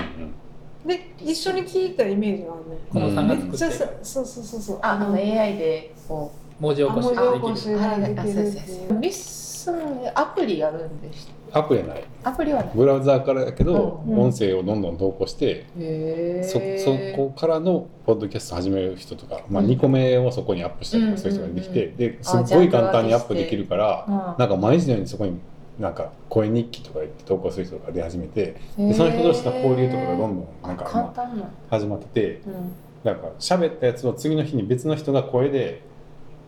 [0.85, 3.85] で一緒に聞いたイメージがあるねこのさんがめっちゃそ
[4.21, 4.79] うそうそうそう。
[4.81, 8.13] あ、あの AI でこ文字起こしあ文字起こしができる。
[8.13, 8.15] う。
[8.15, 8.87] ができるってあそうそういう。
[8.89, 9.75] そうリッスン
[10.15, 12.03] アプリあるんでしアプリはない。
[12.23, 12.29] た。
[12.31, 12.71] アプリはない。
[12.73, 19.69] ブラウザーからだけど、うん音声をどんどん投稿してへそそこからのポッドキャスト始める人とか、まあ、うん。
[19.69, 24.35] 2個目をそこにアップしたりとかする人ができて、うんですっごい簡単にアップできるからあ。
[24.39, 25.37] なんか毎日のようにそこに
[25.81, 31.13] なんか声日記とか言って投稿する人が出始めてでその人同士の交流とかがどんどんなんか、簡ま。
[31.17, 32.73] あ始まっててうん。
[33.03, 35.81] なんか喋ったやつを次の日に別の人が声で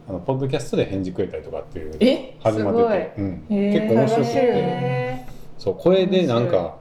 [0.08, 5.26] あのポッドキャストで返事くれたりとかっていうえ、始まってて、うん、結構面白くてへ
[5.58, 6.78] そう声でなんか、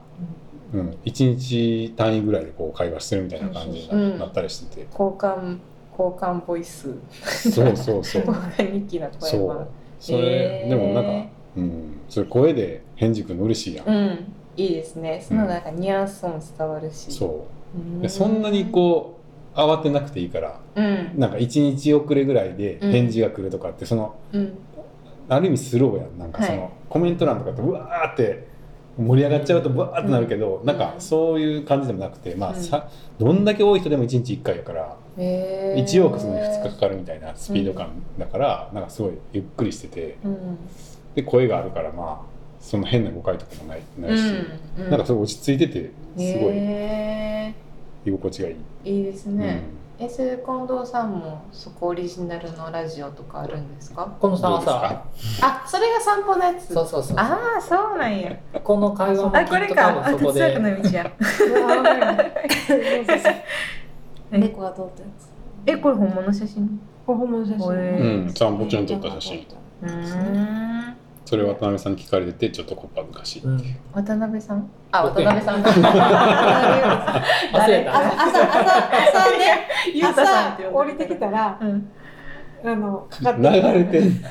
[0.73, 5.57] うん、1日単位ぐらいでこう会話してるみたいな感じになったりしてて、ー交換
[5.97, 6.93] 交換ボイス。
[7.23, 8.23] そうそうそう。
[8.27, 9.47] 交換日記の声そう。
[9.47, 9.67] は。
[9.99, 11.29] それ、でもなんか、うん、
[12.13, 14.33] それ声で返事くるの嬉しいやん、うん。
[14.55, 15.19] いいですね。
[15.27, 17.11] そのなんかニュアンスも伝わるし。
[17.11, 19.19] そううんでそんなにこ
[19.55, 21.13] う慌てなくていいからうん。
[21.17, 24.57] なんか1日遅れぐらいで返事が来るとかってそのうん。
[25.27, 28.45] ある意味スローやんなんかその、はいコメント欄とかってうわーって
[28.95, 40.57] 盛り上がっちゃうとバーってなるけど、なんかそういう感じでもなくてまあ、うんさどんだけ多い人でも1日1回やから、へー1往復するのに2日かかるみたいなスピード感だから、なんかすごいゆっくりしててうん。
[41.15, 44.23] で声があるからまあその変な誤解とかもないないし、
[44.77, 44.89] うん。
[44.89, 47.53] なんかすごい落ち着いててすごいへ
[48.05, 48.55] 居心地がいい。
[48.85, 49.61] ーいいですうんね。
[49.99, 54.11] え、それ近藤さんもそこオリジナルのラジオとかあるんですか？
[54.19, 55.03] このさんはさ
[55.41, 56.73] あ、それが散歩のやつ。
[56.73, 58.35] そうそうそうああ、そうなんや。
[58.63, 60.09] この会話もあ、これきっと多か。
[60.09, 61.11] そこで哲学の道や。
[64.31, 65.27] え猫が撮ったやつ
[65.67, 66.79] え、これ本物写真？
[67.05, 69.45] これ本物写真へうん散歩中に撮った写真
[69.83, 70.95] うーん。
[71.25, 73.41] それ渡辺さんに聞かれててちょっとこっぱずかしい。
[73.41, 73.53] っていう、
[73.95, 74.03] うん。
[74.03, 74.69] 渡辺さん？
[74.91, 75.63] あ、渡辺さん。
[77.53, 77.95] 忘れ誰た。
[78.23, 78.39] 朝朝
[79.19, 79.67] 朝ね。
[79.93, 81.89] ゆうたさんって朝降りてきたらうん。
[82.65, 84.23] あのかかって流れてん。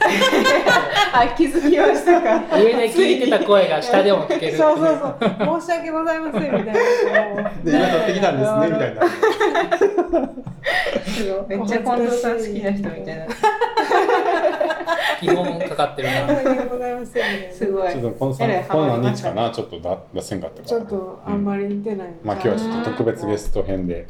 [1.12, 2.40] あ、気づきましたか。
[2.59, 4.87] 上で聞いてた声が下でも聞けるそうそう
[5.20, 5.26] そ
[5.57, 5.61] う。
[5.61, 6.72] 申し訳ございませんみたいな。
[6.72, 6.81] で
[7.66, 9.02] 今撮ってきたんですねみたいな。
[11.46, 13.26] めっちゃ近藤さん好きな人みたいな。
[15.20, 16.26] 基本かかってるな。
[17.07, 17.70] す。
[17.70, 17.92] ごい。
[17.92, 18.02] ちょっ。
[18.02, 18.46] とこのこ
[18.78, 19.50] の何日かな？
[19.50, 24.07] ちょっとだ出せんかったからちょっとあんまり似てない、まあ今日はちょっと特別ゲスト編で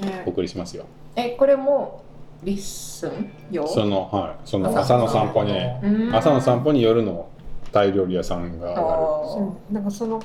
[0.00, 0.86] ねお送りしますよ。
[1.16, 2.04] え、これも
[2.42, 3.66] リッスンよ？
[3.66, 4.48] そのはい。
[4.48, 5.52] その朝朝の散歩に。
[5.82, 7.28] うん朝の散歩に夜の
[7.72, 8.80] タイ料理屋さんがある。
[8.80, 9.72] あそう。
[9.72, 10.22] なんかその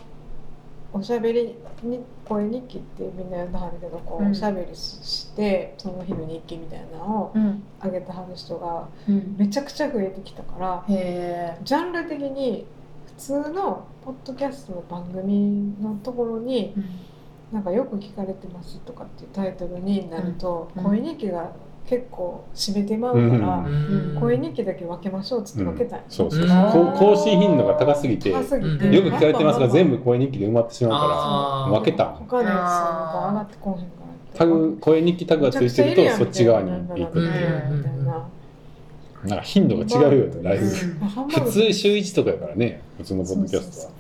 [0.93, 7.34] おしゃべりに声日記ってみんな呼んだはるけどこう、うんおしゃべりしてその日の日記みたいなのを。
[7.79, 9.36] あげてはる人がうん。
[9.38, 12.65] めちゃくちゃ増えてきたからへジャンル的に
[13.08, 16.82] 普通のポッドキャストの番組のところにえ。
[17.53, 21.51] なんかよく聞かれてますとかっていうタイトルになると、うん声日記が
[21.86, 24.17] 結構占めてまうから、うん。
[24.19, 26.00] 声日記だけ分けましょうっつって分けたん。
[26.00, 26.41] よそうそう。
[26.41, 26.50] うん。
[26.50, 36.91] こう更新頻度が高すぎてよく聞かれてますが全部声日記で埋まってしまうから分けた他のやつが上がってこうへんからタグ声日記タグがついてるとそっち側に行く。
[36.91, 38.28] っていううんみたいな
[39.26, 40.65] なんか頻度が違うよってだいぶ。
[40.65, 40.72] うん
[41.10, 43.93] ハンバーグ普通週1とかやからね普通のポッドキャストは。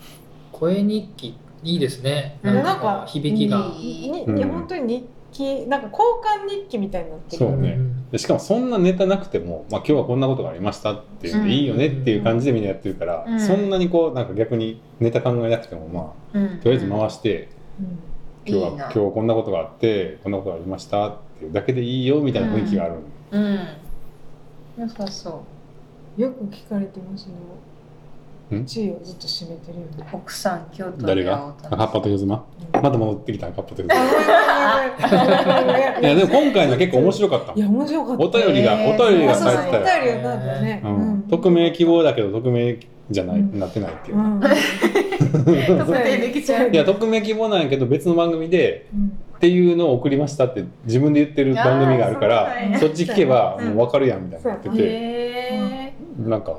[0.51, 2.39] 声日記いいですね。
[2.43, 2.55] うん。
[2.55, 3.57] なんか響きが。
[3.77, 4.35] にうん。
[4.35, 7.71] に本当に日記なんか交換日記みたいになってるそうね。
[7.71, 13.39] んでしかもそんなネタなくても、まあ、今日はこんなことがありましたっていうのでいいよねっていう感じでみんなやってるから、うん。
[13.39, 16.45] そんなにこうなんか逆にネタ考えなくてもまうん。
[16.45, 17.99] あとりあえず回して、うん。
[18.45, 22.95] 今日は今日こんなことがあってこんなことがありましたっていうだけでいいよみたいな雰囲気がある、
[23.31, 23.67] うん。
[24.77, 25.43] 良さそ
[26.17, 26.21] う。
[26.21, 27.33] よく聞かれてますね。
[27.33, 27.37] ん
[28.65, 30.09] 地位をずっと占めてるよね。
[30.11, 31.53] 奥さん京都誰が？
[31.61, 33.95] で会おうとゆずままた戻ってきたカッパとゆずま
[35.99, 37.53] いいやでも今回の結構面白かった。
[37.53, 39.85] いや面白かったお便りが、えーお便りがそうそうお返って。
[39.85, 40.81] たよ、便りがなんだね。
[40.83, 41.23] うん。
[41.29, 42.77] 匿名希望だけど匿名
[43.09, 44.39] じゃない、うんなってないっていう、うん。
[45.79, 46.69] 特定できちゃう。
[46.69, 49.17] いや匿名希望なんやけど別の番組でうん。
[49.37, 53.65] っていうのを送りましたって自分で言ってる番組があるからそっち聞けばうん。
[53.75, 55.93] もう分かるやんみたいになってて。
[56.19, 56.55] なんか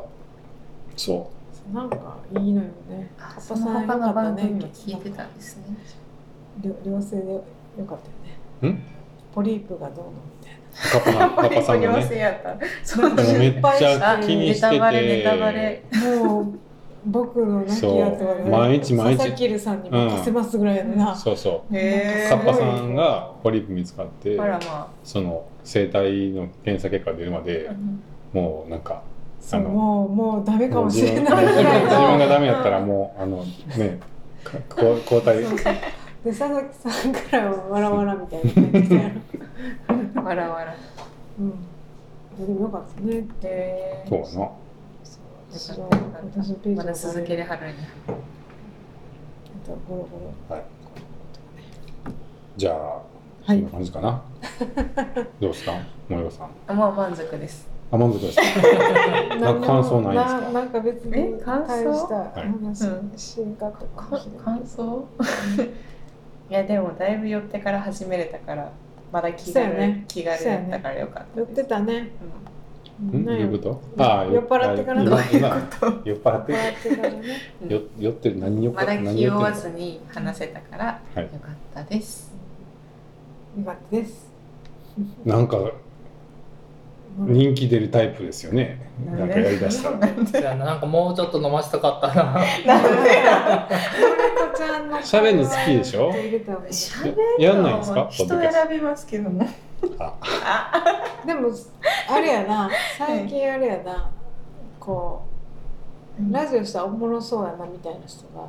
[0.96, 1.30] そそ
[1.72, 3.10] なんかいいのよね。
[3.18, 4.54] あカッパその他さんよかったの番組ね。
[4.54, 5.64] も聞いてたんですね。
[6.62, 7.42] 両両性でよ
[7.86, 7.98] かっ
[8.60, 8.78] たよね。
[8.78, 8.82] ん？
[9.34, 10.58] ポリープがどうのみたい
[10.92, 12.56] カッパさんカッパさんがねやった。
[12.84, 15.82] そうめっちゃ気にしてネタバレネタバレ。
[15.90, 16.58] てもう
[17.06, 19.18] 僕の亡き後はそう毎日毎日。
[19.18, 21.76] 佐々木さんに任せますぐらいのな、そうそう。
[21.76, 22.36] へー。
[22.36, 27.74] カッパさんがポリープ見つかってあらまその生体の検査結果が出るまであ
[28.32, 29.02] もうなんか
[29.44, 31.44] そもうもうダメかもしれない。
[31.44, 33.44] 自分がのダメやったらもうあの
[33.76, 34.00] ね
[34.74, 35.44] 交代。
[35.44, 35.74] そうそう。
[36.24, 39.12] で佐々木さんからはわらわらみたいな感じで。
[40.22, 40.74] わらわら。
[41.38, 41.50] うん。
[42.46, 43.22] でもよかったね。
[43.42, 45.86] へそうや
[46.72, 47.74] なまだ続けるるはるんや
[49.66, 50.54] ゴロゴロ。
[50.56, 50.64] はい。
[52.56, 53.58] じゃあはい。
[53.58, 54.22] そんな感じかな。
[55.38, 55.72] どうですか？
[56.08, 56.48] 森尾さん。
[56.66, 58.38] あもう満足ですあ満足です
[59.40, 60.40] なんか感想ないですか？
[60.40, 61.84] ななんか別にえ感想？
[61.84, 63.18] 大した話うん。
[63.18, 63.72] しんか
[64.44, 65.04] 感想？
[66.50, 68.70] いやでもだいぶ寄ってから始めれたから
[69.12, 70.04] まだ気軽、ね。
[70.08, 72.10] 気軽やったからよかった寄ってたね。
[73.02, 73.24] ん。
[73.24, 73.58] どういうこ
[73.96, 74.02] と？
[74.02, 76.08] ああ酔っ払ってから今ね今酔っ払って。
[76.10, 76.46] 酔っ払っ
[76.82, 77.22] てからね。
[77.68, 78.38] よ酔ってる。
[78.38, 81.24] 何酔っまだ何気負わずに話せたからはい。
[81.24, 82.32] よかったです、
[83.58, 84.32] よかったです。
[85.24, 85.56] なんか
[87.16, 88.90] 人気出るタイプですよね。
[89.06, 89.98] なんかやりだしたら。
[89.98, 90.32] なんで？
[90.32, 92.24] そうやななんかもうちょっと飲ませたかったな。
[92.24, 92.48] なんで？
[94.52, 96.12] 子ちゃんの喋るの好きでしょ？
[97.38, 98.08] やんないんですか？
[98.10, 99.46] 人選びますけども。
[99.98, 100.14] あ。
[100.22, 101.26] あ。
[101.26, 101.50] でも
[102.10, 102.68] あれやな。
[102.98, 104.10] 最近あれやな。
[104.80, 105.22] こ
[106.18, 108.48] うラジオしたらおもろそうやなみたいな人が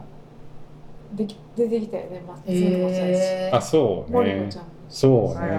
[1.13, 2.23] でき出てきたよね。
[2.27, 3.21] 松江もそうやし。
[3.21, 4.17] えあそうね。
[4.17, 4.69] 森子ちゃんも。
[4.89, 5.51] そうね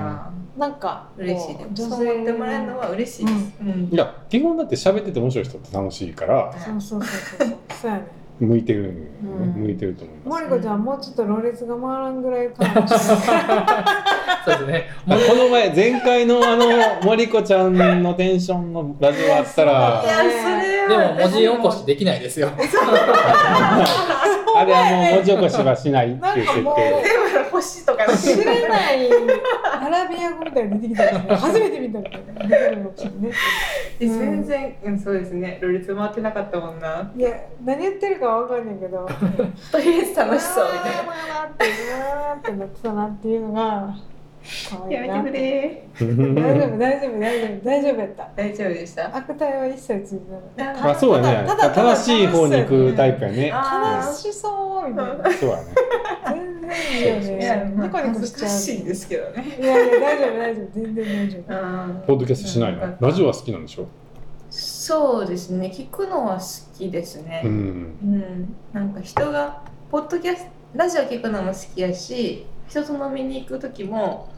[0.57, 3.89] なんか嬉しいでも女そう思ってもらえるのは嬉しいです、うん。
[3.93, 6.55] いや基本だって喋ってて面白い人って楽しいから。
[6.59, 7.59] そうそうそうそう。
[7.83, 8.07] そうやね
[8.39, 9.63] 向いてる、うん。
[9.63, 10.43] 向いてると思います。
[10.43, 13.07] 森子ちゃんもうちょっとろれつが回らんぐらいかもしれない。
[14.45, 14.87] そうですね。
[15.09, 16.67] あこの前前回のあの
[17.03, 19.73] 森子ちゃんのテンションのラジオあったいら
[20.07, 22.51] やそれではも文字起こしできないですよ。
[24.57, 27.17] あれはもう文字起こしはしないっていう設定
[27.87, 29.09] とか知らない
[29.81, 31.05] アラビア語みたいに出てきた。
[31.05, 32.91] よね初めて見たみたいな
[33.99, 35.59] 全然、うん、そうですね。
[35.63, 37.13] ロリツ回ってなかったもんな。
[37.17, 37.31] いや
[37.65, 39.07] 何言ってるかわかんないけど。
[39.73, 41.11] とりあえず楽しそうみたいな。
[41.11, 43.95] わーってわーってなってたなっていうのが
[44.71, 46.15] 可愛いなやめてくれ。
[46.35, 48.29] 大丈夫大丈夫大丈夫大丈夫やった。
[48.37, 49.17] 大丈夫でした。
[49.17, 51.45] 悪態は一切ついてなかったまあそうやね。
[51.47, 53.51] ただただ正しい方に行くタイプやね。
[53.53, 55.63] あ楽しそうみたいなそうやね。
[56.29, 58.27] 全然いいよいや、ねまあ、ニコニしちゃう。
[58.27, 59.57] ずかしいんですけどね。
[59.61, 60.67] いやいや大丈夫大丈夫。
[60.75, 61.55] 全然大丈夫。
[61.55, 63.87] うんポッドキャストしないのラジオは好きなんでしょ？
[64.87, 65.67] そうですね。
[65.75, 67.43] 聞くのは好きですね。
[67.45, 67.51] うん。
[67.51, 69.61] うん、なんか人が
[69.91, 74.29] ポッドキャストラジオ聞くのも好きやし人と飲みに行く時も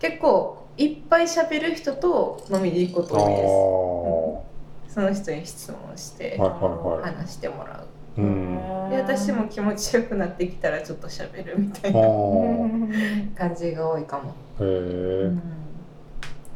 [0.00, 4.94] 結構いっぱい喋る人と飲みに行くこと多いです。
[4.94, 7.14] その人に質問してはいはいはい。
[7.14, 7.84] 話してもら
[8.16, 8.20] う。
[8.20, 8.88] うん。
[8.90, 13.34] で私も気持ちよくなってきたらちょっと喋るみたいあなー。
[13.38, 14.30] 感じが多いかも、
[14.60, 15.42] へうえん、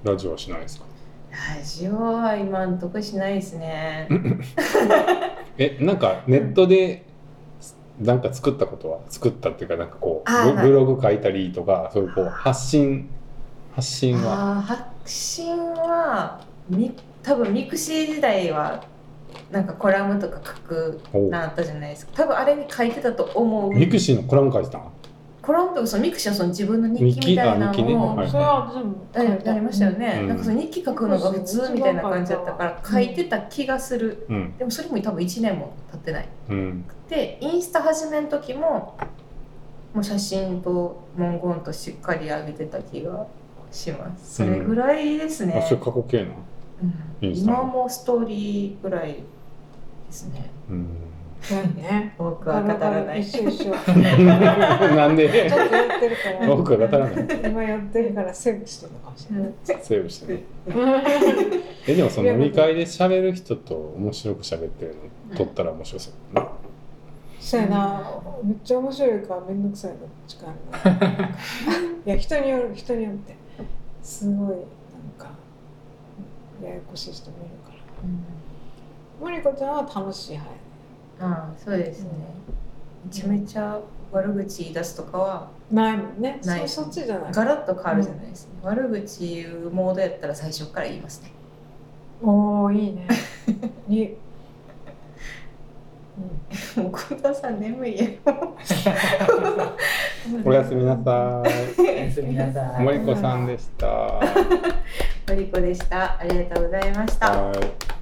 [0.03, 0.88] ラジオはしないですか？
[1.57, 4.09] ラジオは今んとこしないですね。
[5.59, 7.05] えなんかネットで
[8.01, 8.99] なんか作ったことは？
[9.09, 13.09] 作ったっていうかなんかこうブログ書いたりとかそういうこう発信
[13.75, 14.63] 発信は？
[14.63, 18.83] 発信はみ多分ミクシー時代は
[19.51, 22.13] なんかコラムとか書くなあったじゃないですか。
[22.15, 23.75] 多分あれに書いてたと思う。
[23.75, 24.93] ミクシーのコラム書いてたの？
[25.49, 30.29] コラムとかそのミクシーはその自分の日記みたいなのをはいそれは私もあありましたよね、うん。
[30.29, 32.93] なんかその日記書くのが普通みたいな感じだったからうん。
[32.93, 34.27] 書いてた気がする。
[34.29, 34.57] うん。
[34.59, 36.29] でもそれも多分1年も経ってない。
[36.51, 36.85] うん。
[37.09, 38.99] でインスタ始めの時も
[39.95, 43.27] もう写真と文言としっかり上げてた気が
[43.73, 44.35] します。
[44.35, 46.31] それぐらいですね、あそれ過去形な
[47.23, 47.27] うん。
[47.27, 49.23] インスタ今もストーリーぐらいで
[50.11, 50.51] すね。
[50.69, 51.08] うん
[51.77, 52.15] ね。
[52.19, 53.21] 多くは語らない。
[53.21, 53.65] 一緒一緒。
[53.65, 56.55] ちょっなんでとやってるから。
[56.55, 57.51] 多くは語らない。
[57.51, 59.53] 今やってるからセーブしてるのかもしれない。
[59.65, 60.43] セーブして
[61.87, 64.97] えでもその飲み会で喋る人と面白く喋ってる
[65.31, 65.37] の？
[65.37, 66.13] 撮ったら面白そう
[67.41, 68.03] そうやな。
[68.43, 71.29] めっちゃ面白いからめんどくさいの時間が。
[72.05, 73.37] いや人による人によって。
[74.03, 74.59] すごいなん
[75.19, 75.31] か
[76.63, 77.79] ややこしい人もいるから。
[79.21, 80.59] 森子ちゃんは楽しい派や
[81.21, 82.11] ああそうですね。
[83.05, 83.81] めちゃめちゃ
[84.13, 86.41] 悪口言い出すとかはないもんね。
[86.45, 86.69] ない。
[86.69, 87.33] そそっちじゃない。
[87.33, 91.31] ガラッと変わるじゃないですね、悪口言うモードやったら最初から言いますね。
[92.23, 93.07] おおいいね。
[93.89, 94.17] いい
[96.77, 98.07] もう近藤さん眠いや
[100.45, 101.81] おやすみなさい。
[101.81, 102.83] おやすみなさい。
[102.83, 103.87] 森子さんでした。
[103.87, 104.21] は
[105.29, 106.19] マリコでした。
[106.19, 107.53] ありがとうございました。
[107.53, 107.98] い。